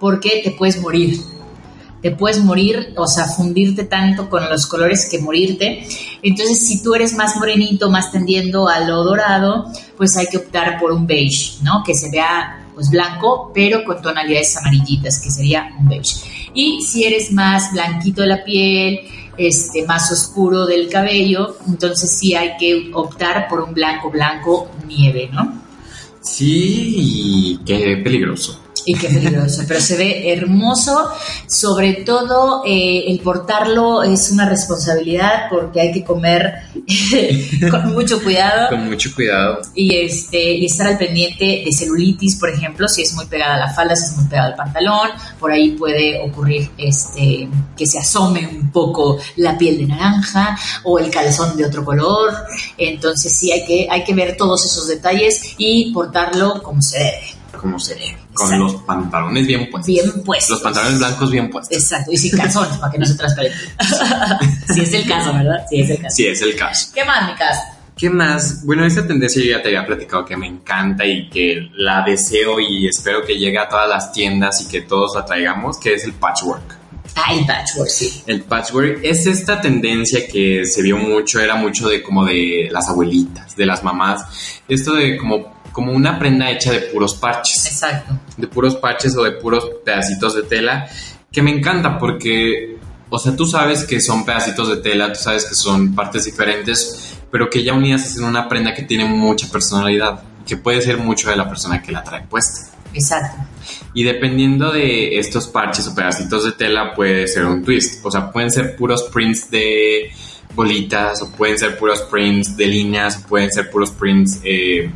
[0.00, 1.20] porque te puedes morir.
[2.02, 5.86] Te puedes morir, o sea, fundirte tanto con los colores que morirte.
[6.22, 10.80] Entonces, si tú eres más morenito, más tendiendo a lo dorado, pues hay que optar
[10.80, 11.82] por un beige, ¿no?
[11.84, 16.16] Que se vea pues blanco, pero con tonalidades amarillitas, que sería un beige.
[16.54, 19.00] Y si eres más blanquito de la piel,
[19.36, 25.30] este, más oscuro del cabello, entonces sí hay que optar por un blanco, blanco nieve,
[25.32, 25.62] ¿no?
[26.20, 28.61] Sí, qué peligroso.
[28.84, 31.08] Y qué peligroso, pero se ve hermoso.
[31.46, 36.54] Sobre todo, eh, el portarlo es una responsabilidad porque hay que comer
[37.70, 39.60] con mucho cuidado Con mucho cuidado.
[39.74, 43.58] y, este, y estar al pendiente de celulitis, por ejemplo, si es muy pegada a
[43.58, 47.98] la falda, si es muy pegada al pantalón, por ahí puede ocurrir este, que se
[47.98, 52.34] asome un poco la piel de naranja o el calzón de otro color.
[52.78, 57.20] Entonces sí hay que, hay que ver todos esos detalles y portarlo como se debe.
[57.60, 58.21] Como se ve.
[58.34, 58.64] Con Exacto.
[58.64, 59.86] los pantalones bien puestos.
[59.86, 60.50] Bien puestos.
[60.50, 61.76] Los pantalones blancos bien puestos.
[61.76, 63.56] Exacto, y sin calzones, para que no se transparente.
[64.72, 65.66] si es el caso, ¿verdad?
[65.68, 66.16] Si es el caso.
[66.16, 66.90] Sí, es el caso.
[66.94, 67.60] ¿Qué más, mi caso?
[67.96, 68.64] ¿Qué más?
[68.64, 72.58] Bueno, esta tendencia yo ya te había platicado que me encanta y que la deseo
[72.58, 76.04] y espero que llegue a todas las tiendas y que todos la traigamos, que es
[76.04, 76.78] el patchwork.
[77.14, 78.22] Ah, el patchwork, sí.
[78.26, 82.88] El patchwork es esta tendencia que se vio mucho, era mucho de como de las
[82.88, 84.60] abuelitas, de las mamás.
[84.66, 87.66] Esto de como, como una prenda hecha de puros parches.
[87.66, 88.18] Exacto.
[88.36, 90.86] de puros parches o de puros pedacitos de tela,
[91.30, 92.76] que me encanta porque,
[93.08, 97.18] o sea, tú sabes que son pedacitos de tela, tú sabes que son partes diferentes,
[97.30, 101.30] pero que ya unidas hacen una prenda que tiene mucha personalidad, que puede ser mucho
[101.30, 102.70] de la persona que la trae puesta.
[102.94, 103.38] Exacto.
[103.94, 108.04] Y dependiendo de estos parches o pedacitos de tela, puede ser un twist.
[108.04, 110.10] O sea, pueden ser puros prints de
[110.54, 114.90] bolitas, o pueden ser puros prints de líneas, o pueden ser puros prints eh,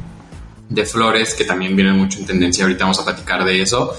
[0.69, 2.65] de flores, que también vienen mucho en tendencia.
[2.65, 3.95] Ahorita vamos a platicar de eso.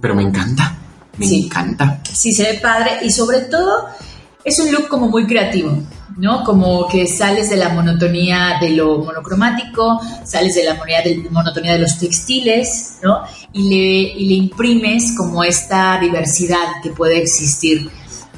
[0.00, 0.76] Pero me encanta,
[1.16, 1.44] me Sí.
[1.46, 2.00] encanta.
[2.12, 3.86] Sí, se ve padre y sobre todo
[4.44, 5.78] es un look como muy creativo,
[6.18, 6.44] ¿no?
[6.44, 10.74] Como que sales de la monotonía de lo monocromático, sales de la
[11.30, 13.22] monotonía de, los textiles, ¿no?
[13.54, 17.90] Y le, y le imprimes como esta diversidad que puede existir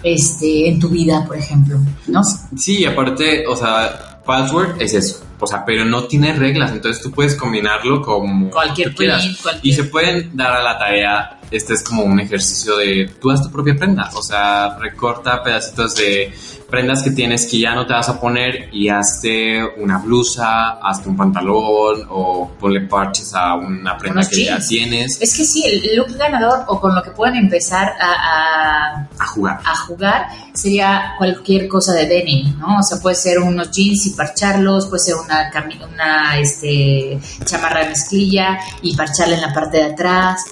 [0.03, 2.23] este, en tu vida, por ejemplo, ¿no?
[2.57, 5.26] Sí, aparte, o sea, patchwork es eso.
[5.39, 9.27] O sea, pero no tiene reglas, entonces tú puedes combinarlo como Cualquier tú quieras.
[9.43, 13.31] cualquier- Y se pueden dar a la tarea, este es como un ejercicio de tú
[13.31, 16.33] haz tu propia prenda, o sea, recorta pedacitos de
[16.71, 21.09] prendas que tienes que ya no te vas a poner y hazte una blusa, hazte
[21.09, 25.63] un pantalón o ponle parches a una prenda Unos que ya tienes Es que sí,
[25.65, 29.61] el look ganador o con lo que pueden empezar a- a, a jugar.
[29.65, 32.79] a jugar sería cualquier cosa de denim, ¿no?
[32.79, 35.51] O sea, puede ser unos jeans y parcharlos, puede ser una,
[35.93, 40.45] una este, chamarra de mezclilla y parcharla en la parte de atrás.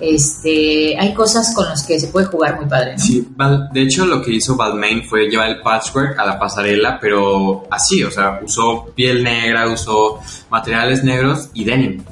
[0.00, 2.98] Este, hay cosas con las que se puede jugar muy padre, ¿no?
[2.98, 3.24] Sí,
[3.72, 8.02] de hecho lo que hizo Balmain fue llevar el patchwork a la pasarela, pero así,
[8.02, 10.18] o sea, usó piel negra, usó
[10.50, 12.02] materiales negros y denim.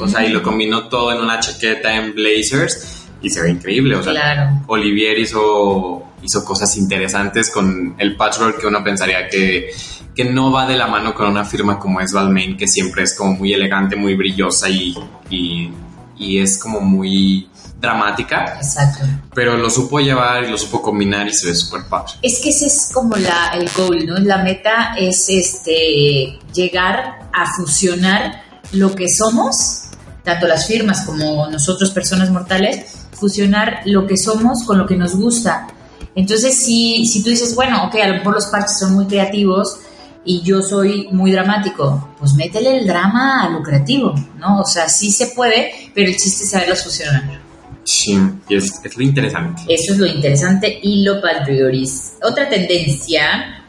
[0.00, 3.96] O sea, y lo combinó todo en una chaqueta en blazers y se ve increíble.
[3.96, 4.62] O sea, Claro.
[4.68, 9.70] Olivier hizo, hizo cosas interesantes con el patchwork que uno pensaría que,
[10.14, 13.14] que no va de la mano con una firma como es Balmain, que siempre es
[13.14, 14.94] como muy elegante, muy brillosa y,
[15.28, 15.72] y,
[16.16, 17.48] y es como muy
[17.80, 19.04] dramática Exacto.
[19.34, 22.14] pero lo supo llevar y lo supo combinar y se ve súper padre.
[22.22, 24.14] Es que ese es como la, el goal, ¿no?
[24.16, 29.82] La meta es este llegar a fusionar lo que somos,
[30.22, 35.14] tanto las firmas como nosotros personas mortales, fusionar lo que somos con lo que nos
[35.14, 35.66] gusta.
[36.14, 39.80] Entonces, si, si tú dices, bueno, ok, a lo mejor los parches son muy creativos
[40.24, 44.60] y yo soy muy dramático, pues métele el drama a lo creativo, ¿no?
[44.60, 47.40] O sea, sí se puede, pero el chiste es saberlos fusionar.
[47.84, 49.62] Sí, y es, es lo interesante.
[49.68, 52.14] Eso es lo interesante y lo padrioris.
[52.22, 53.62] Otra tendencia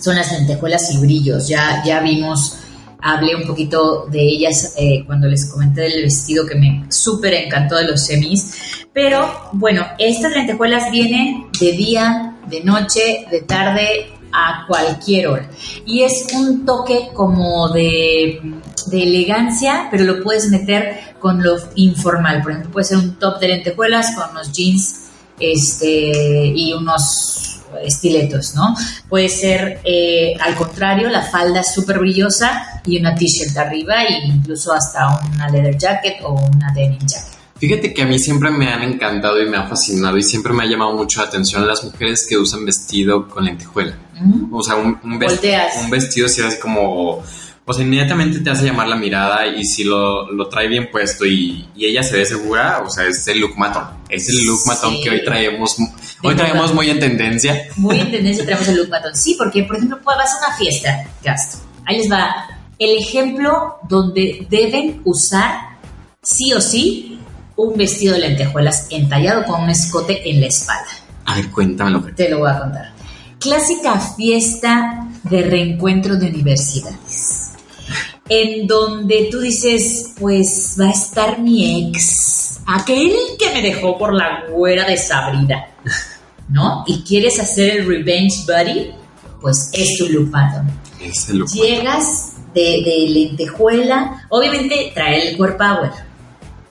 [0.00, 1.48] son las lentejuelas y brillos.
[1.48, 2.58] Ya, ya vimos
[3.02, 7.76] hablé un poquito de ellas eh, cuando les comenté del vestido que me súper encantó
[7.76, 8.86] de los semis.
[8.92, 15.50] Pero bueno, estas lentejuelas vienen de día, de noche, de tarde, a cualquier hora.
[15.86, 18.40] Y es un toque como de,
[18.86, 22.42] de elegancia, pero lo puedes meter con lo informal.
[22.42, 28.54] Por ejemplo, puede ser un top de lentejuelas con unos jeans este, y unos estiletos,
[28.54, 28.74] ¿no?
[29.08, 34.72] Puede ser eh, al contrario, la falda súper brillosa y una t-shirt arriba e incluso
[34.72, 37.31] hasta una leather jacket o una denim jacket.
[37.62, 40.64] Fíjate que a mí siempre me han encantado y me ha fascinado y siempre me
[40.64, 43.96] ha llamado mucho la atención las mujeres que usan vestido con lentejuela.
[44.20, 44.52] Mm.
[44.52, 45.74] O sea, un, un, vest- Volteas.
[45.84, 47.22] un vestido así así como...
[47.64, 51.24] O sea, inmediatamente te hace llamar la mirada y si lo, lo trae bien puesto
[51.24, 53.84] y, y ella se ve segura, o sea, es el look matón.
[54.08, 55.00] Es el look matón Sí.
[55.04, 55.76] que hoy traemos,
[56.24, 57.68] hoy traemos muy en tendencia.
[57.76, 59.14] Muy en tendencia tenemos el look matón.
[59.14, 61.58] Sí, porque, por ejemplo, pues, vas a una fiesta, gasto.
[61.86, 62.34] Ahí les va
[62.80, 65.78] el ejemplo donde deben usar,
[66.20, 67.11] sí o sí,
[67.62, 70.90] un vestido de lentejuelas entallado con un escote en la espalda.
[71.24, 72.02] A ver, cuéntamelo.
[72.14, 72.92] Te lo voy a contar.
[73.38, 77.52] Clásica fiesta de reencuentro de universidades.
[78.28, 84.12] En donde tú dices, pues va a estar mi ex, aquel que me dejó por
[84.12, 85.68] la güera desabrida,
[86.48, 86.82] ¿no?
[86.86, 88.90] Y quieres hacer el revenge buddy,
[89.40, 90.32] pues es tu look.
[91.00, 95.90] Es el look Llegas de, de lentejuela, obviamente trae el core power,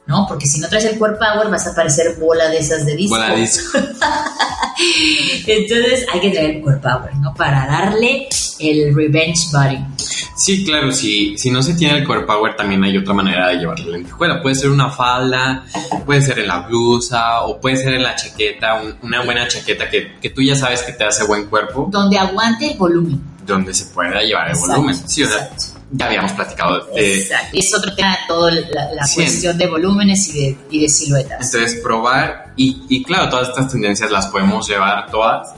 [0.08, 0.26] ¿no?
[0.28, 3.16] Porque si no traes el core power vas a parecer bola de esas de disco.
[3.16, 3.78] Bola disco.
[5.48, 7.34] Entonces hay que traer el core power, ¿no?
[7.34, 8.28] Para darle
[8.60, 9.78] el revenge body.
[10.36, 13.58] Sí, claro, si, si no se tiene el core power, también hay otra manera de
[13.58, 14.42] llevar la lentejuela.
[14.42, 15.66] Puede ser una falda,
[16.06, 19.90] puede ser en la blusa, o puede ser en la chaqueta, un- una buena chaqueta
[19.90, 23.22] que, que tú ya sabes que te hace buen cuerpo, Donde aguante el volumen.
[23.46, 24.96] donde se pueda llevar el Exacto, volumen.
[25.08, 25.71] Sí, o sea, exacto.
[25.92, 27.20] Ya habíamos platicado de...
[27.20, 27.58] Exacto.
[27.58, 31.54] Es otro tema, toda la, la cuestión de volúmenes y de, y de siluetas.
[31.54, 35.50] Entonces, probar, y, y claro, todas estas tendencias las podemos llevar todas,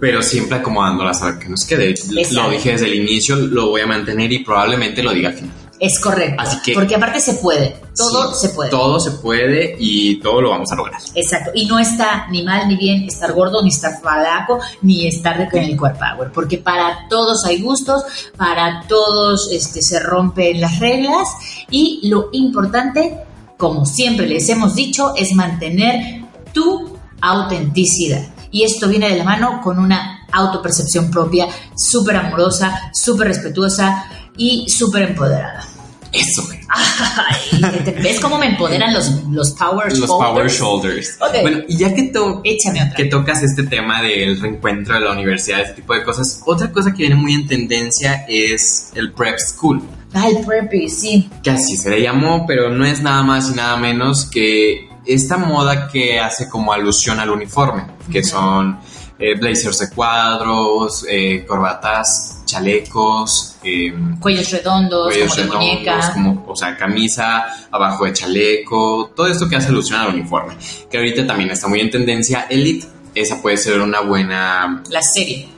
[0.00, 1.94] pero siempre acomodándolas a ver que nos quede.
[2.30, 5.54] Lo dije desde el inicio, lo voy a mantener y probablemente lo diga al final.
[5.80, 6.42] Es correcto.
[6.42, 7.76] Así que- Porque aparte se puede.
[7.96, 8.70] Todo Sí, se puede.
[8.70, 11.00] Todo se puede y todo lo vamos a lograr.
[11.14, 11.50] Exacto.
[11.54, 15.60] Y no está ni mal ni bien estar gordo, ni estar falaco, ni estar con
[15.60, 16.32] el core power.
[16.32, 18.02] Porque para todos hay gustos,
[18.36, 21.28] para todos este, se rompen las reglas.
[21.70, 23.18] Y lo importante,
[23.56, 28.22] como siempre les hemos dicho, es mantener tu autenticidad.
[28.50, 34.04] Y esto viene de la mano con una autopercepción propia súper amorosa, súper respetuosa
[34.36, 35.67] y súper empoderada.
[36.12, 36.58] Eso, güey.
[36.68, 40.08] Ay, ¿Ves cómo me empoderan los, los power los shoulders?
[40.30, 41.16] Power Shoulders.
[41.20, 41.36] Ok.
[41.42, 42.94] Bueno, y ya que, to- Échame otra.
[42.94, 46.90] que tocas este tema del reencuentro de la universidad, este tipo de cosas, otra cosa
[46.92, 49.82] que viene muy en tendencia es el Prep School,
[50.14, 51.28] Ah, el preppy, sí.
[51.42, 55.36] que así se le llamó, pero no es nada más y nada menos que esta
[55.36, 58.78] moda que hace como alusión al uniforme, que son
[59.18, 66.12] eh, blazers de cuadros, eh, corbatas, chalecos, eh, Cuellos redondos, cuellos como de redondos, muñeca.
[66.12, 70.54] como, o sea, camisa, abajo de chaleco, todo esto que hace alusión al uniforme,
[70.90, 75.48] que ahorita también está muy en tendencia, Elite, esa puede ser una buena, La serie.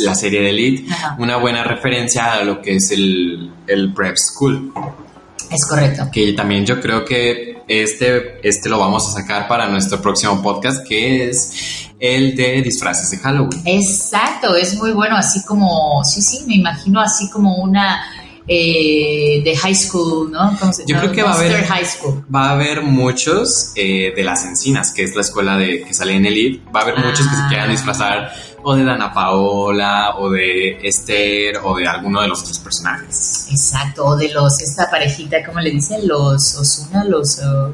[0.00, 1.16] la serie de Elite, Ajá.
[1.18, 4.72] una buena referencia a lo que es el, el Prep School,
[5.50, 6.08] Es correcto.
[6.12, 10.86] que también yo creo que este, este lo vamos a sacar para nuestro próximo podcast,
[10.86, 13.62] que es el de disfraces de Halloween.
[13.64, 18.02] Exacto, es muy bueno, así como, sí, sí, me imagino así como una
[18.48, 20.56] eh, de high school, ¿no?
[20.60, 22.24] ¿Cómo se- Yo no, creo que va a haber- high school.
[22.32, 26.12] Va a haber muchos eh, de las encinas, que es la escuela de que sale
[26.14, 26.62] en Elite.
[26.70, 27.46] Va a haber muchos que se Ah.
[27.48, 28.30] quieran disfrazar
[28.68, 33.46] o de Dana Paola, o de Esther, o de alguno de los otros personajes.
[33.48, 36.00] Exacto, o de los, esta parejita, ¿cómo le dicen?
[36.08, 37.38] Los Osuna, los...
[37.38, 37.72] uh,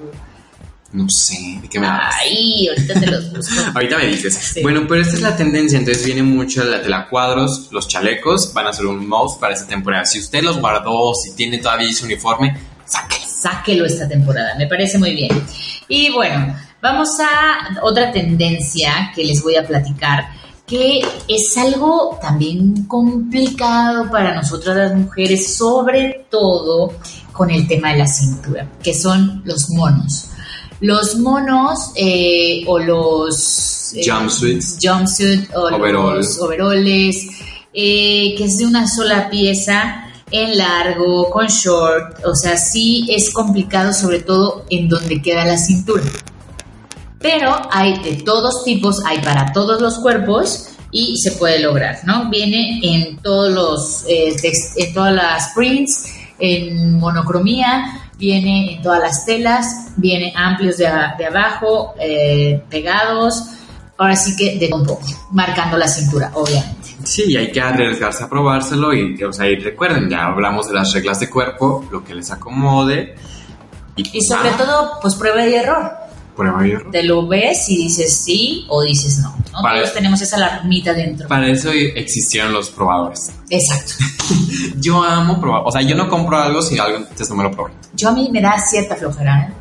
[0.93, 2.15] No sé, ¿de qué me hablas?
[2.21, 3.55] ay, ahorita te los busco.
[3.75, 4.35] Ahorita me dices.
[4.35, 4.61] Sí.
[4.63, 8.73] Bueno, pero esta es la tendencia, entonces viene mucho la telacuadros, los chalecos, van a
[8.75, 10.05] ser un must para esta temporada.
[10.05, 13.25] Si usted los guardó, si tiene todavía su uniforme, sáquelo.
[13.27, 15.31] sáquelo esta temporada, me parece muy bien.
[15.89, 20.27] Y bueno, vamos a otra tendencia que les voy a platicar,
[20.73, 26.95] que es algo también complicado para nosotras las mujeres, sobre todo
[27.31, 30.31] con el tema de la cintura, que son los monos.
[30.81, 34.79] Los monos eh, o los eh, Jumpsuits.
[34.83, 36.17] jumpsuit o Overall.
[36.17, 37.27] los overoles,
[37.75, 43.31] eh, que es de una sola pieza en largo, con short, o sea, sí es
[43.31, 46.03] complicado sobre todo en donde queda la cintura.
[47.23, 52.29] Pero hay de todos tipos, hay para todos los cuerpos y se puede lograr, ¿no?
[52.29, 56.07] Viene en todos los, eh, text- en todas las prints,
[56.39, 59.67] en monocromía, viene en todas las telas,
[59.97, 63.45] viene amplios de, de abajo, eh, pegados,
[63.97, 66.97] ahora sí que de un poco, marcando la cintura, obviamente.
[67.05, 70.93] Sí, hay que arriesgarse a probárselo y, o sea, y recuerden, ya hablamos de las
[70.93, 73.15] reglas de cuerpo, lo que les acomode.
[73.97, 75.91] Y, Y sobre ah, todo, pues prueba y error.
[76.37, 76.91] Prueba y error.
[76.91, 79.35] Te lo ves y dices sí o dices no.
[79.53, 79.63] ¿no?
[79.63, 81.29] Para- Todos tenemos esa alarmita dentro.
[81.29, 83.33] Para eso existieron los probadores.
[83.51, 83.93] Exacto.
[84.81, 87.51] Yo amo probar, o sea, yo no compro algo si algo antes no me lo
[87.51, 87.73] probé.
[87.95, 89.53] Yo a mí me da cierta flojera, ¿eh?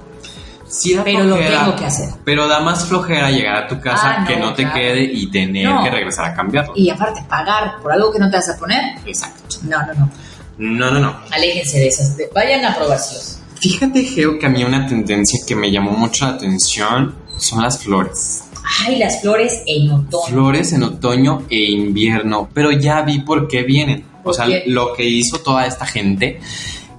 [0.68, 2.10] Sí da Pero lo tengo que hacer.
[2.24, 5.66] Pero da más flojera llegar a tu casa Ah, que no, te quede y tener
[5.68, 5.84] No.
[5.84, 6.72] que regresar a cambiarlo.
[6.78, 8.96] Y aparte, pagar por algo que no te vas a poner.
[9.06, 9.58] Exacto.
[9.64, 10.10] No, no, no.
[10.58, 11.20] No, no, no.
[11.32, 12.16] Aléjense de esas.
[12.16, 13.40] de- Vayan a probárselos.
[13.62, 17.84] Fíjate, Geo, que a mí una tendencia que me llamó mucho la atención son las
[17.84, 18.44] flores.
[18.86, 20.26] Ay, las flores en otoño.
[20.28, 24.06] Flores en otoño e invierno, pero ya vi por qué vienen.
[24.22, 24.64] O ¿Por sea, qué?
[24.68, 26.40] lo que hizo toda esta gente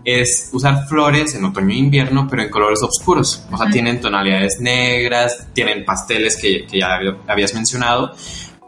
[0.05, 3.45] es usar flores en otoño e invierno, pero en colores oscuros.
[3.51, 8.13] O sea, tienen tonalidades negras, tienen pasteles que, que ya hab- habías mencionado,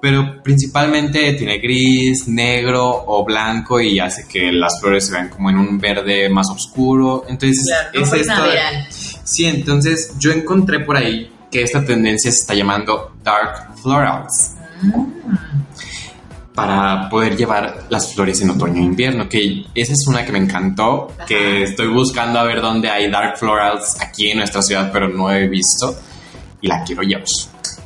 [0.05, 5.49] pero principalmente tiene gris, negro o blanco y hace que las flores se vean como
[5.49, 7.25] en un verde más oscuro.
[7.27, 9.19] Entonces, Claro, es esto de-.
[9.25, 14.51] Sí, entonces yo encontré por ahí que esta tendencia se está llamando Dark Florals
[16.55, 20.39] para poder llevar las flores en otoño e invierno, que esa es una que me
[20.39, 21.25] encantó, Ajá.
[21.25, 25.31] que estoy buscando a ver dónde hay Dark Florals aquí en nuestra ciudad, pero no
[25.33, 25.97] he visto
[26.61, 27.25] y la quiero llevar.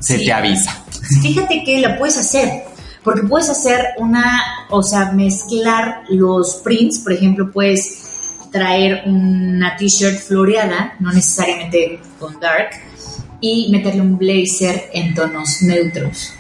[0.01, 0.27] Se Sí.
[0.27, 0.85] te avisa.
[1.23, 2.65] Fíjate que la puedes hacer.
[3.03, 6.99] Porque puedes hacer una, o sea, mezclar los prints.
[6.99, 8.09] Por ejemplo, puedes
[8.51, 12.71] traer una t-shirt floreada, no necesariamente con dark,
[13.41, 16.33] y meterle un blazer en tonos neutros.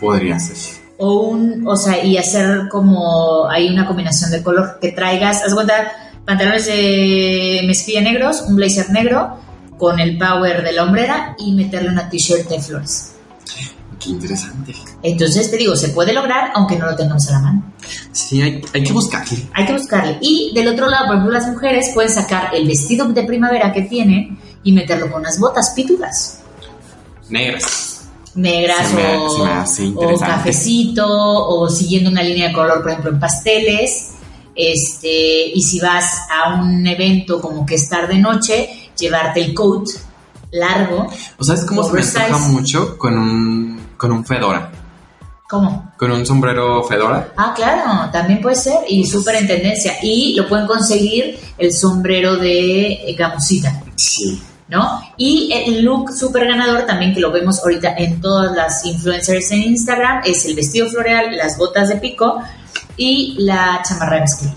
[0.00, 0.56] Podría ser.
[0.98, 5.54] O un, o sea, y hacer como hay una combinación de color que traigas, haz
[5.54, 5.92] cuenta,
[6.24, 9.38] pantalones de mezclilla negros, un blazer negro
[9.78, 13.14] con el power de la hombrera y meterle una t-shirt de flores.
[14.02, 14.74] Qué interesante.
[15.02, 17.72] Entonces te digo, se puede lograr aunque no lo tengamos a la mano.
[18.12, 19.46] Sí, hay, hay que buscarle.
[19.52, 20.18] Hay que buscarle.
[20.20, 23.82] Y del otro lado, por ejemplo, las mujeres pueden sacar el vestido de primavera que
[23.82, 26.40] tienen y meterlo con unas botas pitudas.
[27.28, 28.00] Negras.
[28.34, 32.90] Negras Se me- o, se me o cafecito o siguiendo una línea de color, por
[32.90, 34.08] ejemplo, en pasteles.
[34.54, 39.88] Este, y si vas a un evento como que es tarde noche, llevarte el coat
[40.52, 41.08] largo.
[41.38, 44.68] ¿O sabes cómo se me mucho con un, con un fedora?
[45.48, 45.92] ¿Cómo?
[45.96, 47.32] Con un sombrero fedora.
[47.36, 49.92] Ah, claro, también puede ser y súper en tendencia.
[50.02, 54.42] Y lo pueden conseguir el sombrero de eh, gamusita, Sí.
[54.66, 55.00] ¿no?
[55.16, 59.62] Y el look súper ganador también que lo vemos ahorita en todas las influencers en
[59.62, 62.42] Instagram es el vestido floreal, las botas de pico
[62.96, 64.54] y la chamarra de mezclilla.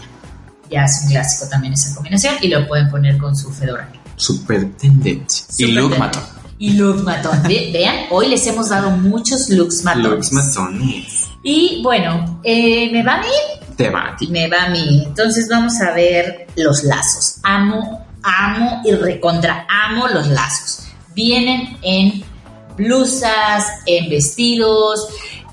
[0.72, 3.88] Ya es un clásico también esa combinación y lo pueden poner con su fedora.
[4.16, 5.46] Super tendencia.
[5.60, 6.24] y look matón.
[6.58, 7.44] Y look matón.
[7.44, 10.10] Ve- Vean, hoy les hemos dado muchos looks matones.
[10.10, 11.28] Looks matones.
[11.44, 13.28] Y bueno, eh, me va a mí
[13.76, 14.28] Te va a ti.
[14.28, 15.04] Me va a mí.
[15.06, 17.36] Entonces vamos a ver los lazos.
[17.44, 20.88] Amo, amo y recontra amo los lazos.
[21.14, 22.24] Vienen en
[22.78, 25.08] blusas, en vestidos,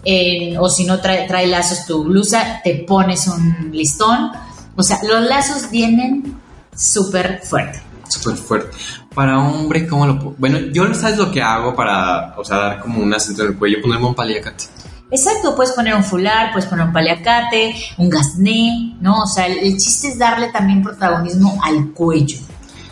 [0.05, 4.31] en- o si no trae, trae lazos tu blusa, te pones un listón.
[4.77, 6.41] O sea, los lazos vienen
[6.77, 7.81] súper fuerte.
[8.09, 8.77] Súper fuerte.
[9.15, 10.35] Para hombre, ¿cómo lo puedo?
[10.39, 13.59] Bueno, yo sabes lo que hago para, o sea, dar como un acento en el
[13.59, 14.65] cuello, ponerme un paliacate.
[15.11, 19.23] Exacto, puedes poner un fular, puedes poner un paliacate, un gasné, ¿no?
[19.23, 22.39] O sea, el, el chiste es darle también protagonismo al cuello.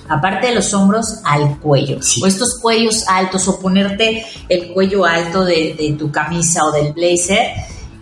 [0.09, 2.03] Aparte de los hombros, al cuello.
[2.03, 2.21] Sí.
[2.23, 6.93] O estos cuellos altos, o ponerte el cuello alto de, de tu camisa o del
[6.93, 7.53] blazer,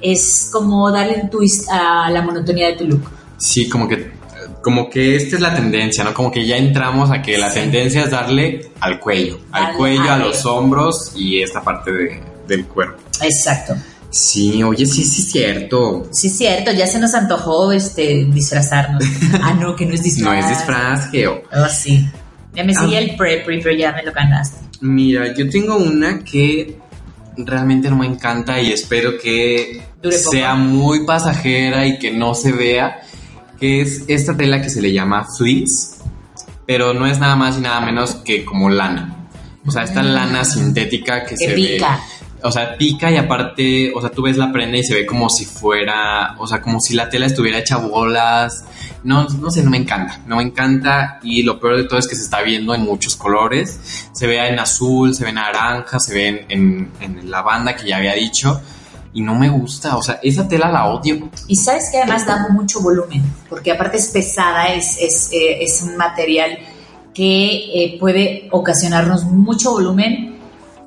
[0.00, 3.10] es como darle un twist a la monotonía de tu look.
[3.36, 4.17] Sí, como que,
[4.62, 6.12] como que esta es la tendencia, ¿no?
[6.14, 7.60] Como que ya entramos a que la Sí.
[7.60, 12.20] tendencia es darle al cuello, al Al- cuello, a los hombros y esta parte de-
[12.46, 13.00] del cuerpo.
[13.22, 13.74] Exacto.
[14.10, 16.08] Sí, oye, sí, sí, cierto.
[16.12, 19.04] Sí, cierto, ya se nos antojó este disfrazarnos.
[19.42, 20.24] ah, no, que no es disfraz.
[20.24, 21.42] No es disfraz, Geo.
[21.52, 22.08] Oh, sí.
[22.54, 22.88] Ya me Ah.
[22.98, 24.56] el prep, pero ya me lo ganaste.
[24.80, 26.78] Mira, yo tengo una que
[27.36, 33.02] realmente no me encanta y espero que sea muy pasajera y que no se vea,
[33.58, 35.96] que es esta tela que se le llama fleece,
[36.66, 39.14] pero no es nada más y nada menos que como lana.
[39.66, 41.96] O sea, esta lana sintética que, Que se pica.
[41.96, 42.18] ve.
[42.40, 45.28] O sea, pica y aparte, o sea, tú ves la prenda y se ve como
[45.28, 48.64] si fuera, o sea, como si la tela estuviera hecha bolas.
[49.02, 52.06] No, no sé, no me encanta, no me encanta y lo peor de todo es
[52.06, 54.08] que se está viendo en muchos colores.
[54.12, 57.88] Se ve en azul, se ve en naranja, se ve en, en, en lavanda que
[57.88, 58.60] ya había dicho.
[59.12, 61.30] Y no me gusta, o sea, esa tela la odio.
[61.46, 65.82] Y sabes que además da mucho volumen, porque aparte es pesada, es, es, eh, es
[65.82, 66.58] un material
[67.14, 67.46] que
[67.84, 70.36] eh, puede ocasionarnos mucho volumen,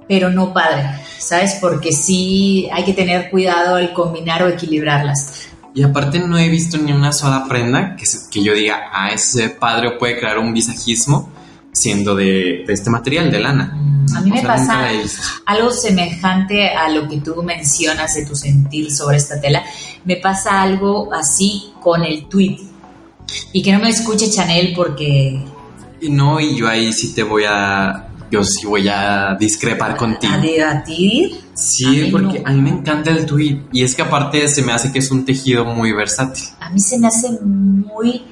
[0.08, 1.58] pero no padre, ¿sabes?
[1.60, 5.48] Porque sí hay que tener cuidado al combinar o equilibrarlas.
[5.74, 9.12] Y aparte no he visto ni una sola prenda que, se- que yo diga, ah,
[9.12, 11.30] ese padre puede crear un visajismo
[11.72, 13.78] siendo de, de este material, de lana.
[14.16, 14.82] A mí O me sea, pasa
[15.46, 19.64] algo semejante a lo que tú mencionas de tu sentir sobre esta tela.
[20.06, 22.58] Me pasa algo así con el tweet.
[23.54, 25.42] Y que no me escuche Chanel porque
[26.02, 30.34] Y no, y yo ahí sí te voy a, yo sí voy a discrepar contigo.
[30.34, 31.40] a debatir.
[31.54, 32.48] Sí, porque no.
[32.50, 35.12] a mí me encanta el tweet y es que aparte se me hace que es
[35.12, 38.24] un tejido muy versátil, A mí se me hace muy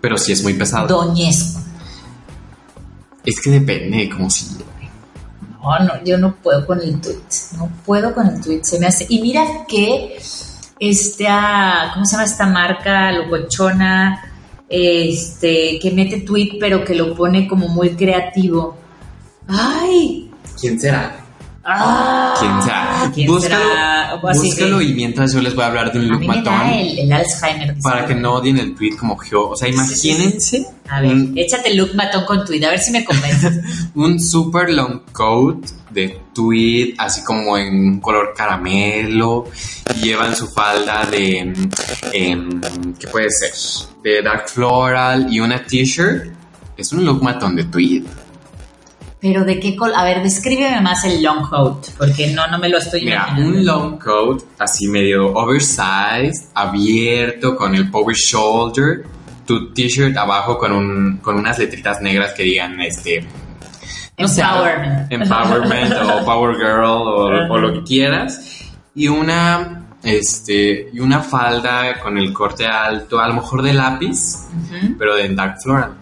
[0.00, 0.86] pero sí es muy pesado.
[0.86, 1.60] doñesco.
[3.28, 4.46] Es que depende, como si...
[5.62, 7.18] No, no, yo no puedo con el tweet.
[7.58, 8.60] No puedo con el tweet.
[8.62, 9.04] Se me hace.
[9.10, 10.18] Y mira que
[10.80, 13.12] esta, ¿cómo se llama esta marca?
[13.12, 14.18] Locochona,
[14.66, 18.78] este, que mete tweet, pero que lo pone como muy creativo.
[19.46, 20.30] ¡Ay!
[20.58, 21.26] ¿Quién será?
[21.70, 22.34] ¡Ah!
[22.40, 23.12] ¿Quién será?
[23.14, 24.14] ¿Quién búscalo será?
[24.22, 26.98] O así búscalo y mientras yo les voy a hablar de un look matón el,
[27.00, 27.76] el Alzheimer.
[27.82, 29.50] para que no odien el tweet como yo.
[29.50, 30.08] O sea, Sí, sí, sí.
[30.08, 33.60] imagínense A ver, un, échate look matón con tweet, a ver si me convences.
[33.94, 39.44] un super long coat de tweed, así como en color caramelo,
[39.96, 41.52] y llevan su falda de,
[42.12, 42.60] em,
[42.98, 43.52] ¿qué puede ser?
[44.02, 46.32] De dark floral y una t-shirt.
[46.76, 48.04] Es un look matón de tweed.
[49.20, 49.96] Pero de qué color.
[49.96, 53.58] A ver, descríbeme más el long coat, porque no, no me lo estoy Mira, imaginando.
[53.58, 59.04] un long coat así medio oversized, abierto, con el power shoulder,
[59.44, 63.26] tu t-shirt abajo con, un, con unas letritas negras que digan este...
[64.16, 65.12] Empowerment.
[65.12, 68.64] empowerment o Power Girl o, o lo que quieras.
[68.94, 74.48] Y una, este, y una falda con el corte alto, a lo mejor de lápiz,
[74.98, 75.92] pero de dark floral.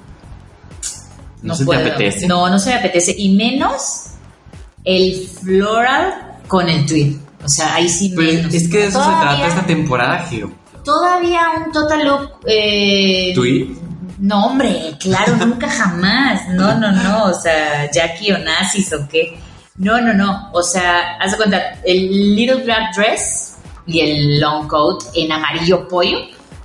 [1.43, 1.81] No, se puedo.
[1.83, 2.27] te apetece.
[2.27, 3.15] No, no se me apetece.
[3.17, 4.05] Y menos
[4.85, 7.17] el floral con el tweed.
[7.45, 8.55] O sea, ahí sí Pues, menos.
[8.55, 10.51] es que de eso se trata esta temporada, Gio.
[10.85, 12.31] Todavía un total look.
[12.47, 13.67] Eh, ¿Tweed?
[14.19, 16.49] No, hombre, claro, nunca jamás.
[16.51, 17.25] No, no, no.
[17.27, 19.39] O sea, Jackie o Nazis o qué.
[19.77, 20.51] No, no, no.
[20.53, 23.57] O sea, haz de cuenta, el little black dress
[23.87, 26.19] y el long coat en amarillo pollo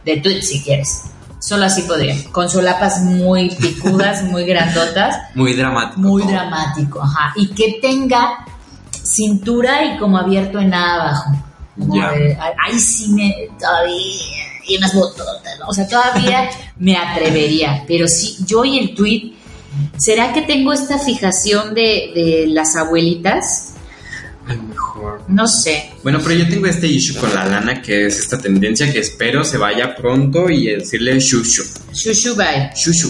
[0.05, 1.10] de tweed si quieres.
[1.41, 2.15] Solo así podría.
[2.31, 5.17] Con solapas muy picudas, muy grandotas.
[5.33, 5.99] Muy dramático.
[5.99, 7.33] Muy dramático, ajá.
[7.35, 8.45] Y que tenga
[8.91, 11.31] cintura y como abierto en nada abajo.
[11.79, 13.95] Como de, ahí sí me, todavía,
[14.67, 15.67] y unas bototas, ¿no?
[15.67, 17.85] O sea, todavía me atrevería.
[17.87, 19.33] Pero sí, yo y el tweet,
[19.97, 23.70] ¿será que tengo esta fijación de, de las abuelitas?
[25.27, 25.91] No sé.
[26.03, 29.43] Bueno, pero yo tengo este issue con la lana, que es esta tendencia que espero
[29.43, 31.63] se vaya pronto y decirle shushu.
[31.93, 32.69] Shushu bye.
[32.75, 33.09] Shushu.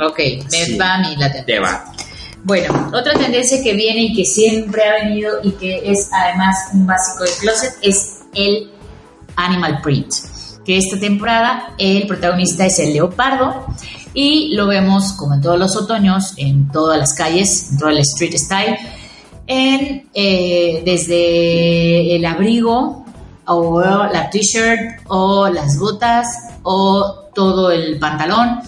[0.00, 0.18] Ok,
[0.50, 0.76] me Sí.
[0.76, 1.44] va a mí la tendencia.
[1.46, 1.92] Te va.
[2.44, 6.86] Bueno, otra tendencia que viene y que siempre ha venido y que es además un
[6.86, 8.68] básico de closet es el
[9.36, 10.12] animal print.
[10.64, 13.66] Que esta temporada el protagonista es el leopardo
[14.14, 17.98] y lo vemos como en todos los otoños, en todas las calles, en todo el
[17.98, 18.76] street style,
[19.46, 23.04] en, eh, desde el abrigo
[23.46, 26.26] o la t-shirt o las botas
[26.62, 28.60] o todo el pantalón,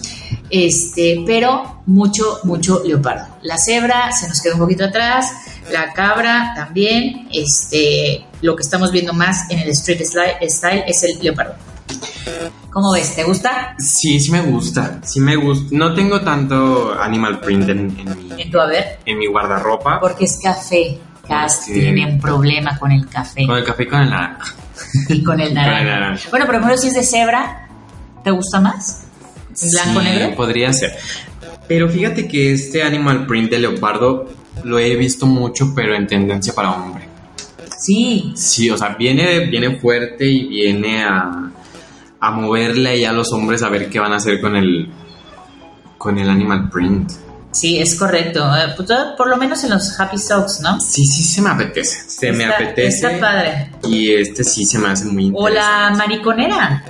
[0.49, 3.27] este, pero mucho, mucho leopardo.
[3.43, 5.31] La cebra se nos queda un poquito atrás,
[5.71, 11.19] la cabra también, este, lo que estamos viendo más en el street style es el
[11.21, 11.55] leopardo.
[12.71, 13.15] ¿Cómo ves?
[13.15, 13.75] ¿Te gusta?
[13.79, 14.99] Sí, sí me gusta.
[15.03, 15.67] Sí me gusta.
[15.71, 19.99] No tengo tanto animal print en, en mi, En tu a ver, en mi guardarropa.
[19.99, 20.99] porque es café.
[21.27, 24.53] Cass Porque- tiene un problema con el café Con el café y con el naranja.
[25.09, 26.29] y con el naranja.
[26.29, 27.67] Bueno, pero primero si es de cebra,
[28.23, 29.05] ¿te gusta más?
[29.61, 30.35] ¿En blanco Sí, negro?
[30.35, 30.95] Podría ser.
[31.67, 34.29] Pero fíjate que este animal print de leopardo
[34.63, 37.07] lo he visto mucho, pero en tendencia para hombre.
[37.79, 41.49] Sí, Sí, o sea, viene, viene fuerte y viene a,
[42.27, 44.89] a moverle ahí a los hombres a ver qué van a hacer con el,
[45.97, 47.11] con el animal print.
[47.51, 48.43] sí, es correcto.
[48.55, 50.79] Eh, pues, por lo menos en los Happy Socks, ¿no?
[50.79, 52.09] Sí, sí, se me apetece.
[52.09, 52.87] Se me apetece.
[53.07, 53.71] Está padre.
[53.83, 55.53] Y este sí se me hace muy O interesante.
[55.55, 56.83] la mariconera.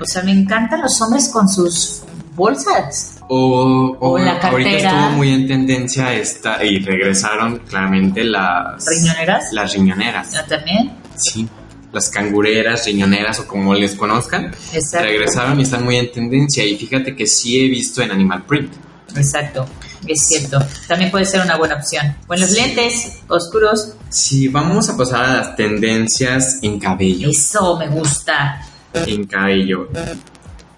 [0.00, 2.02] O sea, me encantan los hombres con sus
[2.34, 3.18] bolsas.
[3.28, 4.90] O, o o la ahorita cartera.
[4.90, 9.52] estuvo muy en tendencia esta y regresaron claramente las ¿Riñoneras?
[9.52, 10.32] Las riñoneras.
[10.32, 10.92] ¿No también?
[11.16, 11.46] Sí.
[11.92, 14.54] Las cangureras, riñoneras o como les conozcan.
[14.72, 15.06] Exacto.
[15.06, 16.64] Regresaron y están muy en tendencia.
[16.64, 18.72] Y fíjate que sí he visto en Animal Print.
[19.16, 19.66] Exacto.
[20.06, 20.58] es cierto.
[20.86, 22.14] También puede ser una buena opción.
[22.26, 23.94] Buenos lentes, oscuros.
[24.08, 27.30] Sí, vamos a pasar a las tendencias en cabello.
[27.30, 28.64] Eso me gusta.
[28.94, 29.88] En cabello.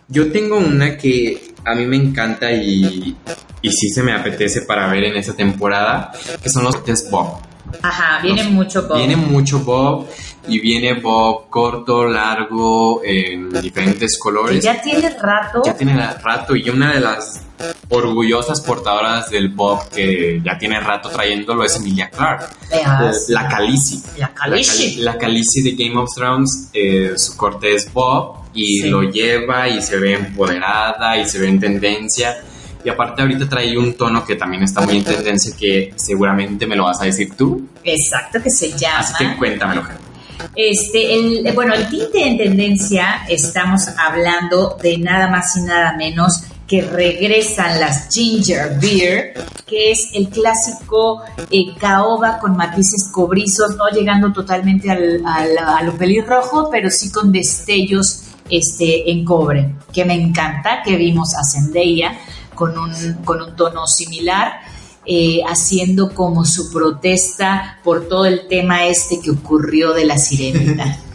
[0.08, 3.16] Yo tengo una que a mí me encanta y,
[3.62, 7.38] y sí se me apetece para ver en esta temporada, que son los test bob.
[7.80, 8.98] Ajá, viene mucho bob.
[8.98, 10.08] Viene mucho bob
[10.48, 14.62] y viene bob corto, largo, en diferentes colores.
[14.64, 15.62] ya tiene rato.
[15.64, 17.40] Ya tiene rato y una de las
[17.90, 22.48] orgullosas portadoras del bob que ya tiene rato trayéndolo es Emilia Clark.
[22.70, 23.28] Veas.
[23.28, 24.02] La Khaleesi.
[24.18, 24.96] La Khaleesi.
[24.96, 28.88] La, Khaleesi de Game of Thrones, eh, su corte es bob y Sí.
[28.88, 32.36] lo lleva y se ve empoderada y se ve en tendencia.
[32.84, 36.74] Y aparte ahorita trae un tono que también está muy en tendencia que seguramente me
[36.74, 37.68] lo vas a decir tú.
[37.84, 38.98] Exacto, que se llama.
[38.98, 39.96] Así que cuéntamelo, Ger.
[40.54, 45.96] Este, el, eh, bueno, el tinte en tendencia, estamos hablando de nada más y nada
[45.96, 49.34] menos que regresan las Ginger Beer,
[49.66, 55.94] que es el clásico eh, caoba con matices cobrizos, no llegando totalmente al, a lo
[55.96, 62.18] pelirrojo, pero sí con destellos este, en cobre, que me encanta, que vimos a Zendaya
[62.54, 62.92] con un,
[63.24, 64.61] con un tono similar
[65.04, 70.98] eh, haciendo como su protesta por todo el tema este que ocurrió de la sirenita.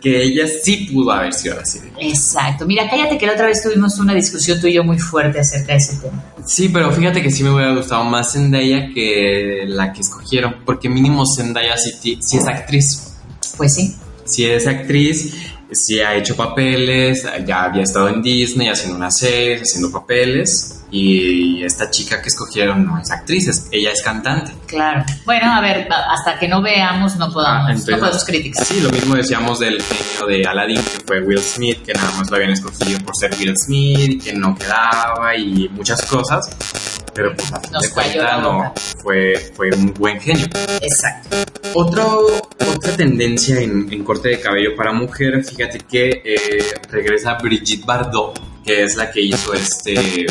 [0.00, 1.92] Que ella sí pudo haber sido la sirena.
[2.00, 2.66] Exacto.
[2.66, 5.74] Mira, cállate que la otra vez tuvimos una discusión tú y yo muy fuerte acerca
[5.74, 6.24] de ese tema.
[6.44, 10.88] Sí, pero fíjate que sí me hubiera gustado más Zendaya que la que escogieron, porque
[10.88, 13.14] mínimo Zendaya sí, sí es actriz.
[13.56, 13.94] Pues sí.
[14.24, 15.34] Si es actriz,
[15.70, 20.83] sí ha hecho papeles, ya había estado en Disney haciendo una serie, haciendo papeles.
[20.96, 24.52] Y esta chica que escogieron no es actriz, es- ella es cantante.
[24.68, 25.04] Claro.
[25.24, 28.64] Bueno, a ver, hasta que no veamos no podamos, Ah, no entonces- podemos criticar.
[28.64, 32.30] Sí, lo mismo decíamos del genio de Aladdin, que fue Will Smith, que nada más
[32.30, 36.48] lo habían escogido por ser Will Smith, que no quedaba y muchas cosas.
[37.12, 38.72] Pero pues a fin de la no,
[39.02, 40.46] fue, fue un buen genio.
[40.80, 41.36] Exacto.
[41.74, 42.40] Otro,
[42.72, 48.40] otra tendencia en, en corte de cabello para mujer, fíjate que eh, regresa Brigitte Bardot,
[48.64, 50.26] que es la que hizo este,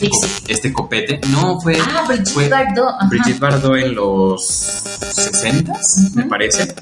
[0.00, 1.20] este, este copete.
[1.30, 2.88] No, fue, Ah, Brigitte fue Bardot.
[2.98, 3.08] ajá.
[3.08, 5.72] Brigitte Bardot en los 60
[6.14, 6.28] me Ujú.
[6.28, 6.74] parece.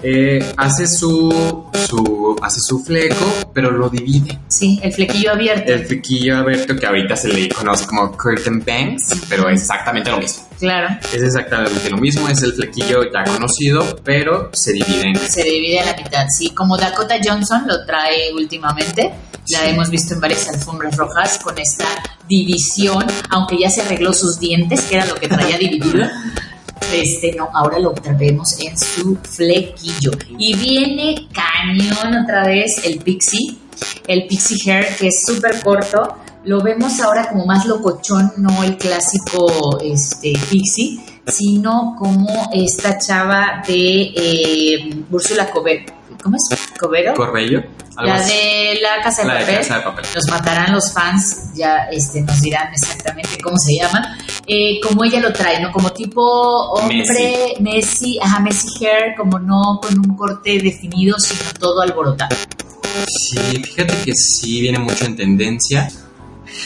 [0.00, 4.38] Eh, hace su, su hace su fleco, pero lo divide.
[4.48, 5.72] Sí, el flequillo abierto.
[5.72, 10.18] El flequillo abierto que ahorita se le conoce como curtain bangs, pero es exactamente lo
[10.18, 10.47] mismo.
[10.58, 10.88] Claro.
[11.14, 15.80] Es exactamente lo mismo, es el flequillo ya conocido, pero se divide en Se divide
[15.80, 16.50] a la mitad, sí.
[16.50, 19.12] Como Dakota Johnson lo trae últimamente.
[19.50, 19.68] La Sí.
[19.68, 21.86] hemos visto en varias alfombras rojas con esta
[22.28, 26.06] división, aunque ya se arregló sus dientes, que era lo que traía dividido.
[26.92, 30.10] Este, no, ahora lo vemos en su flequillo.
[30.38, 33.56] Y viene cañón otra vez el pixie,
[34.06, 36.16] el pixie hair, que es súper corto.
[36.44, 43.62] Lo vemos ahora como más locochón, no el clásico este, pixie, sino como esta chava
[43.66, 45.92] de eh, Úrsula Covero.
[46.22, 46.58] ¿Cómo es?
[46.78, 47.14] ¿Covero?
[47.14, 47.62] Corbello.
[48.02, 48.32] La así.
[48.32, 49.56] de la casa de La de papel.
[49.56, 50.04] Casa de Papel.
[50.14, 54.16] Nos matarán los fans, ya este, nos dirán exactamente cómo se llama.
[54.46, 55.72] Eh, como ella lo trae, ¿no?
[55.72, 61.80] Como tipo hombre, Messi, ajá, Messi hair, como no con un corte definido, sino todo
[61.80, 62.36] alborotado.
[63.06, 65.88] Sí, fíjate que sí viene mucho en tendencia.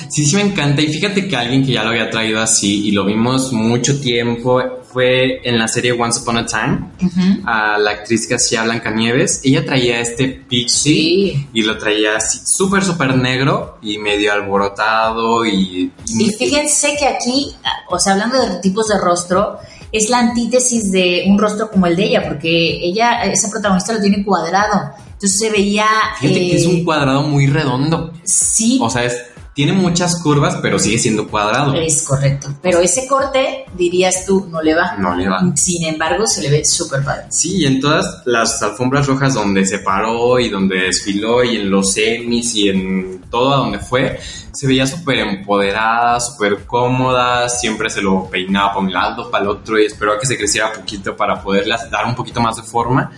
[0.08, 0.80] Sí, sí me encanta.
[0.82, 4.62] Y fíjate que alguien que ya lo había traído así y lo vimos mucho tiempo
[4.92, 6.90] fue en la serie Once Upon a Time.
[7.02, 7.40] Ujú.
[7.46, 9.40] A la actriz que hacía Blancanieves.
[9.42, 10.92] Ella traía este pixie
[11.32, 11.48] Sí.
[11.54, 15.44] y lo traía así súper, súper negro y medio alborotado.
[15.46, 17.54] Y, Y fíjense que aquí,
[17.88, 19.58] o sea, hablando de tipos de rostro,
[19.90, 24.00] es la antítesis de un rostro como el de ella, porque ella, esa protagonista lo
[24.00, 24.90] tiene cuadrado.
[25.12, 25.86] Entonces se veía.
[26.18, 28.12] Fíjate que es eh, un cuadrado muy redondo.
[28.24, 29.16] Sí, O sea, es,
[29.54, 31.74] tiene muchas curvas, pero sigue siendo cuadrado.
[31.74, 32.48] Es correcto.
[32.62, 34.96] Pero ese corte, dirías tú, no le va.
[34.96, 35.40] No le va.
[35.54, 37.24] Sin embargo, se le ve súper padre.
[37.28, 41.70] Sí, y en todas las alfombras rojas donde se paró y donde desfiló y en
[41.70, 44.18] los semis y en todo a donde fue,
[44.52, 49.50] se veía súper empoderada, súper cómoda, siempre se lo peinaba para un lado, para el
[49.50, 52.62] otro y esperó a que se creciera poquito para poderle dar un poquito más de
[52.62, 53.10] forma.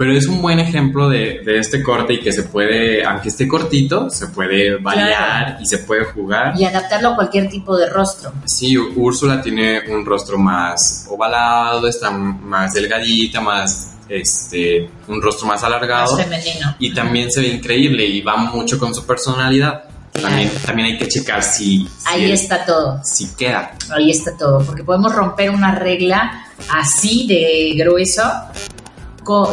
[0.00, 3.46] Pero es un buen ejemplo de, de este corte y que se puede, aunque esté
[3.46, 6.54] cortito, se puede variar y se puede jugar.
[6.58, 8.32] Y adaptarlo a cualquier tipo de rostro.
[8.46, 15.62] Sí, Úrsula tiene un rostro más ovalado, está más delgadita, más, este, un rostro más
[15.64, 16.16] alargado.
[16.16, 16.76] Más femenino.
[16.78, 19.84] Y también se ve increíble y va mucho con su personalidad.
[20.12, 23.02] También, también hay que checar si, si, Ahí está todo.
[23.04, 23.72] si queda.
[23.90, 24.64] Ahí está todo.
[24.64, 28.22] Porque podemos romper una regla así de grueso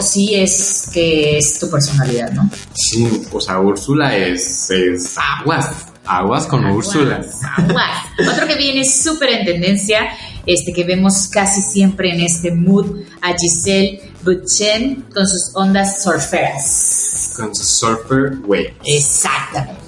[0.02, 2.50] si es que es tu personalidad, ¿no?
[2.74, 5.70] Sí, o sea, Úrsula es, es aguas.
[6.06, 7.26] Aguas con Aguas, Úrsula.
[7.58, 7.98] aguas.
[8.34, 10.08] Otro que viene súper en tendencia,
[10.46, 17.34] este que vemos casi siempre en este mood, a Giselle Butchen con sus ondas surferas.
[17.36, 18.74] Con su Surfer Way.
[18.86, 19.82] Exactamente.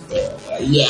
[0.70, 0.90] Yeah.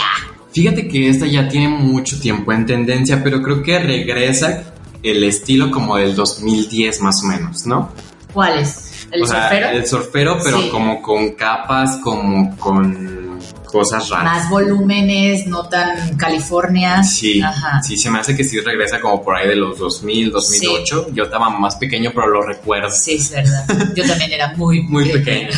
[0.52, 4.74] Fíjate que esta ya tiene mucho tiempo en tendencia, pero creo que regresa
[5.04, 7.92] el estilo como del 2010 más o menos, ¿no?
[8.34, 9.08] ¿Cuál es?
[9.12, 9.70] ¿El o sea, surfero?
[9.70, 10.70] el surfero, pero Sí.
[10.70, 14.24] como con capas, como con cosas raras.
[14.26, 17.04] Más volúmenes, no tan California.
[17.04, 17.82] Sí, Ajá.
[17.84, 21.08] sí, se me hace que sí regresa como por ahí de los 2000, 2008.
[21.14, 22.90] Yo estaba más pequeño, pero lo recuerdo.
[22.92, 23.66] Sí, es verdad.
[23.96, 25.50] Yo también era muy, Muy pequeño.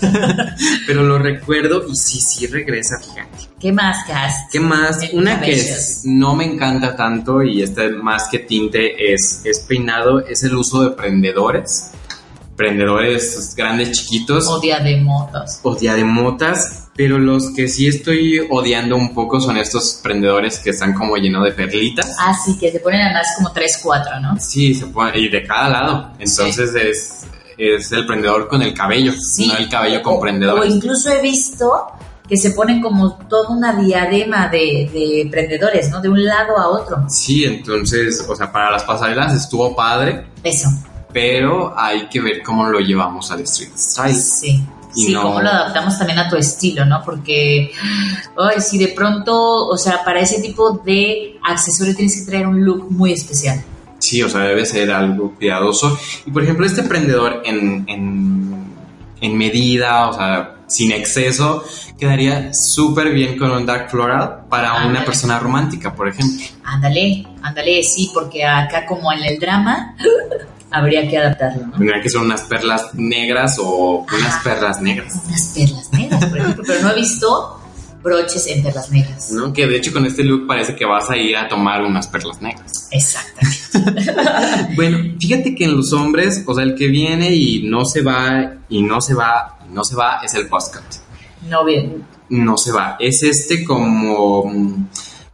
[0.86, 3.50] pero lo recuerdo y sí, sí regresa, fíjate.
[3.60, 4.34] ¿Qué más, Cas?
[4.50, 5.02] ¿Qué más?
[5.02, 9.60] En Una que es- no me encanta tanto y este más que tinte es, es
[9.60, 11.90] peinado, es el uso de prendedores.
[12.64, 15.60] Prendedores grandes, chiquitos O diademotas.
[15.62, 20.92] o diademotas, pero los que sí estoy odiando un poco son estos prendedores que están
[20.92, 22.14] como llenos de perlitas.
[22.20, 24.38] Ah, sí, que te ponen además como 3, 4, ¿no?
[24.38, 26.12] Sí, se pone, y de cada lado.
[26.18, 29.46] Entonces es, es el prendedor con el cabello, Sí.
[29.48, 30.70] no el cabello O- con O prendedores.
[30.74, 31.72] incluso he visto
[32.28, 36.00] que se ponen como toda una diadema de, de prendedores, ¿no?
[36.02, 37.04] De un lado a otro.
[37.08, 40.68] Sí, entonces, o sea, para las pasarelas estuvo padre, Eso.
[41.12, 44.14] Pero hay que ver cómo lo llevamos al street style.
[44.14, 44.62] Sí.
[44.94, 47.00] Y Sí, no- cómo lo adaptamos también a tu estilo, ¿no?
[47.04, 47.70] Porque,
[48.36, 52.64] ay, si de pronto, o sea, para ese tipo de accesorio tienes que traer un
[52.64, 53.62] look muy especial.
[54.00, 55.96] Sí, o sea, debe ser algo cuidadoso.
[56.26, 58.64] Y por ejemplo, este prendedor en, en,
[59.20, 61.62] en medida, o sea, sin exceso,
[61.98, 65.06] quedaría súper bien con un dark floral para una Ándale.
[65.06, 66.44] persona romántica, por ejemplo.
[66.64, 69.94] Ándale, ándale, sí, porque acá como en el drama
[70.70, 71.72] habría que adaptarlo, ¿no?
[71.72, 75.14] Tendría que ser unas perlas negras o unas perlas negras.
[75.26, 77.60] Unas perlas negras, por ejemplo, pero no he visto
[78.02, 79.30] broches en perlas negras.
[79.32, 79.52] ¿no?
[79.52, 82.40] Que de hecho con este look parece que vas a ir a tomar unas perlas
[82.40, 82.88] negras.
[82.90, 83.60] Exactamente.
[84.74, 88.54] Bueno, fíjate que en los hombres, o sea, el que viene y no se va,
[88.68, 90.82] y no se va, y no se va, es el postcut.
[91.48, 92.04] No bien.
[92.28, 92.96] No se va.
[92.98, 94.50] Es este como,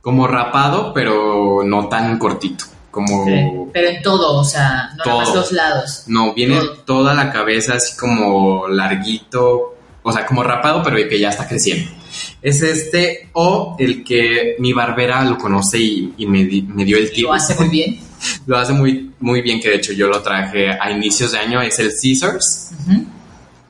[0.00, 2.64] como rapado, pero no tan cortito.
[2.96, 3.70] Como...
[3.74, 6.04] Pero en todo, o sea, no nada más los lados.
[6.06, 6.74] No, viene Todo.
[6.86, 11.90] toda la cabeza así como larguito, o sea, como rapado, pero que ya está creciendo.
[12.40, 16.96] Es este o el que mi barbera lo conoce y, y me, di- me dio
[16.96, 17.24] el tip.
[17.26, 18.00] Lo hace muy bien.
[18.46, 21.60] Lo hace muy, muy bien, que de hecho yo lo traje a inicios de año,
[21.60, 22.70] es el Scissors,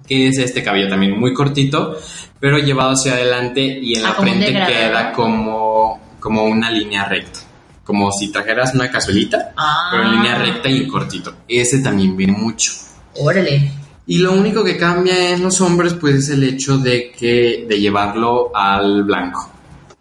[0.06, 1.98] que es este cabello también muy cortito,
[2.38, 7.40] pero llevado hacia adelante y en Ah, la frente queda como, como una línea recta.
[7.86, 9.88] Como si trajeras una cazuelita, Ah.
[9.90, 11.32] pero en línea recta y cortito.
[11.48, 12.72] Ese también viene mucho.
[13.20, 13.72] Órale.
[14.08, 17.80] Y lo único que cambia en los hombres, pues, es el hecho de que de
[17.80, 19.50] llevarlo al blanco.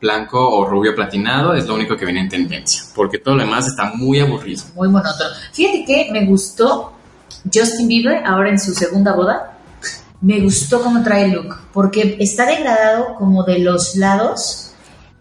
[0.02, 3.68] Blanco o rubio platinado es lo único que viene en tendencia, porque todo lo demás
[3.68, 4.64] está muy aburrido.
[4.76, 5.30] Muy monótono.
[5.54, 6.92] Fíjate que me gustó
[7.52, 9.58] Justin Bieber ahora en su segunda boda.
[10.22, 14.65] Me gustó cómo trae el look, porque está degradado como de los lados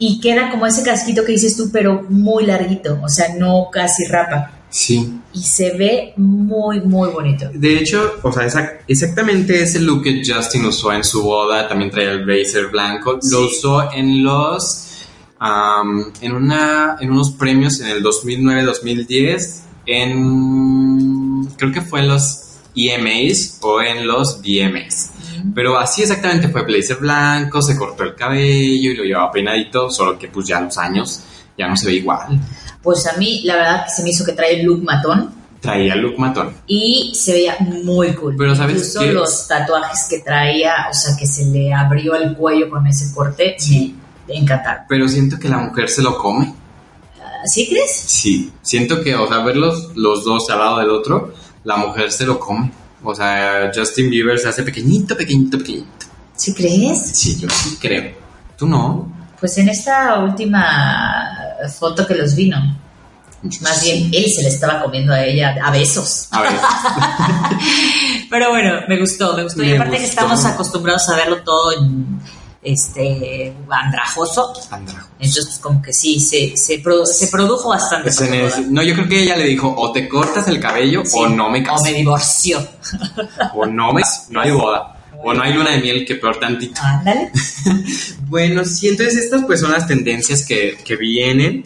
[0.07, 4.05] y queda como ese casquito que dices tú, pero muy larguito, o sea, no casi
[4.07, 4.51] rapa.
[4.69, 5.21] Sí.
[5.33, 7.49] Y se ve muy, muy bonito.
[7.55, 11.91] De hecho, o sea, exac- exactamente ese look que Justin usó en su boda, también
[11.91, 13.29] traía el blazer blanco, Sí.
[13.31, 15.07] lo usó en los,
[15.39, 22.41] am, en una, en unos premios en el 2009-2010, en, creo que fue en los
[22.75, 25.11] EMAs o en los VMAs.
[25.55, 30.17] Pero así exactamente fue blazer blanco, se cortó el cabello y lo llevaba peinadito, solo
[30.19, 31.21] que pues ya los años
[31.59, 32.39] ya no se ve igual.
[32.83, 35.97] Pues a mí, la verdad, que se me hizo que trae el look matón Traía
[35.97, 36.53] look matón.
[36.67, 38.35] y se veía muy cool.
[38.37, 39.13] Pero ¿sabes Incluso qué?
[39.13, 43.57] los tatuajes que traía, o sea, que se le abrió el cuello con ese corte,
[43.59, 43.95] Sí.
[44.29, 44.85] me encantaron.
[44.89, 46.55] Pero siento que la mujer se lo come.
[47.47, 47.91] ¿Sí crees?
[48.07, 51.33] Sí, siento que, o sea, verlos los dos al lado del otro,
[51.65, 52.71] la mujer se lo come.
[53.05, 56.07] O sea, Justin Bieber se hace pequeñito, pequeñito, pequeñito.
[56.35, 57.11] ¿Sí crees?
[57.13, 58.13] Sí, yo sí creo.
[58.57, 59.13] ¿Tú no?
[59.39, 61.29] Pues en esta última
[61.79, 62.57] foto que los vino,
[63.61, 66.29] más bien él se le estaba comiendo a ella a besos.
[66.31, 66.53] A ver,
[68.31, 69.63] Pero bueno, me gustó, me gustó.
[69.63, 72.21] y aparte que estamos acostumbrados a verlo todo en,
[72.65, 74.55] este andrajoso.
[74.55, 75.07] Sandra.
[75.19, 78.09] Entonces, pues, como que sí, se, se, produ- se produjo bastante.
[78.09, 78.67] Es en para ese- toda.
[78.71, 81.17] no, yo creo que ella le dijo, o te cortas el cabello Sí.
[81.21, 81.85] o no me O caso.
[81.85, 82.67] me divorció.
[83.55, 84.91] O no me no hay boda.
[85.27, 86.81] O no hay luna de miel, que peor tantito.
[86.83, 87.31] Ándale.
[88.29, 91.65] Bueno, sí, entonces estas pues son las tendencias que, que vienen,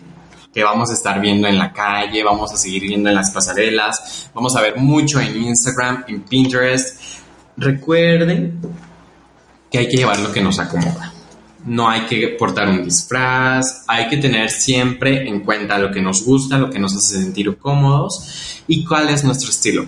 [0.53, 4.29] que vamos a estar viendo en la calle, vamos a seguir viendo en las pasarelas,
[4.35, 7.01] vamos a ver mucho en Instagram, en Pinterest.
[7.57, 8.61] Recuerden
[9.71, 11.13] que hay que llevar lo que nos acomoda.
[11.65, 16.25] no hay que portar un disfraz, hay que tener siempre en cuenta lo que nos
[16.25, 19.87] gusta, lo que nos hace sentir cómodos y cuál es nuestro estilo.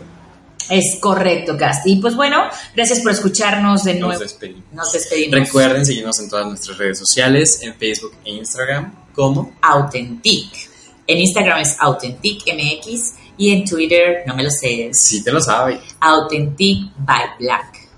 [0.68, 1.86] Es correcto, Cast.
[1.86, 2.44] Y pues bueno,
[2.76, 4.12] gracias por escucharnos de nuevo.
[4.12, 4.64] Nos despedimos.
[4.72, 5.40] Nos despedimos.
[5.40, 10.70] Recuerden seguirnos en todas nuestras redes sociales, en Facebook e Instagram, como Authentic.
[11.06, 15.80] En Instagram es AuthenticMX y en Twitter, no me lo sé, Si te lo sabe.
[15.98, 17.88] Authentic by Black.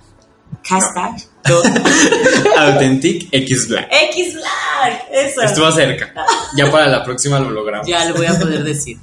[0.64, 1.31] Hashtag
[2.58, 3.88] Authentic X Black.
[3.90, 5.04] X Black.
[5.10, 5.42] Eso.
[5.42, 6.12] Estuvo cerca.
[6.54, 7.86] Ya para la próxima lo logramos.
[7.86, 8.98] Ya lo voy a poder decir.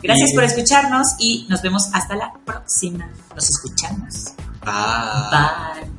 [0.00, 3.10] Gracias por escucharnos y nos vemos hasta la próxima.
[3.34, 4.34] Nos escuchamos.
[4.64, 5.82] Bye.
[5.82, 5.95] Bye.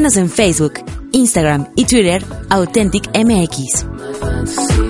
[0.00, 0.72] Síguenos en Facebook,
[1.12, 3.84] Instagram y Twitter, Authentic MX.
[4.18, 4.89] fantasy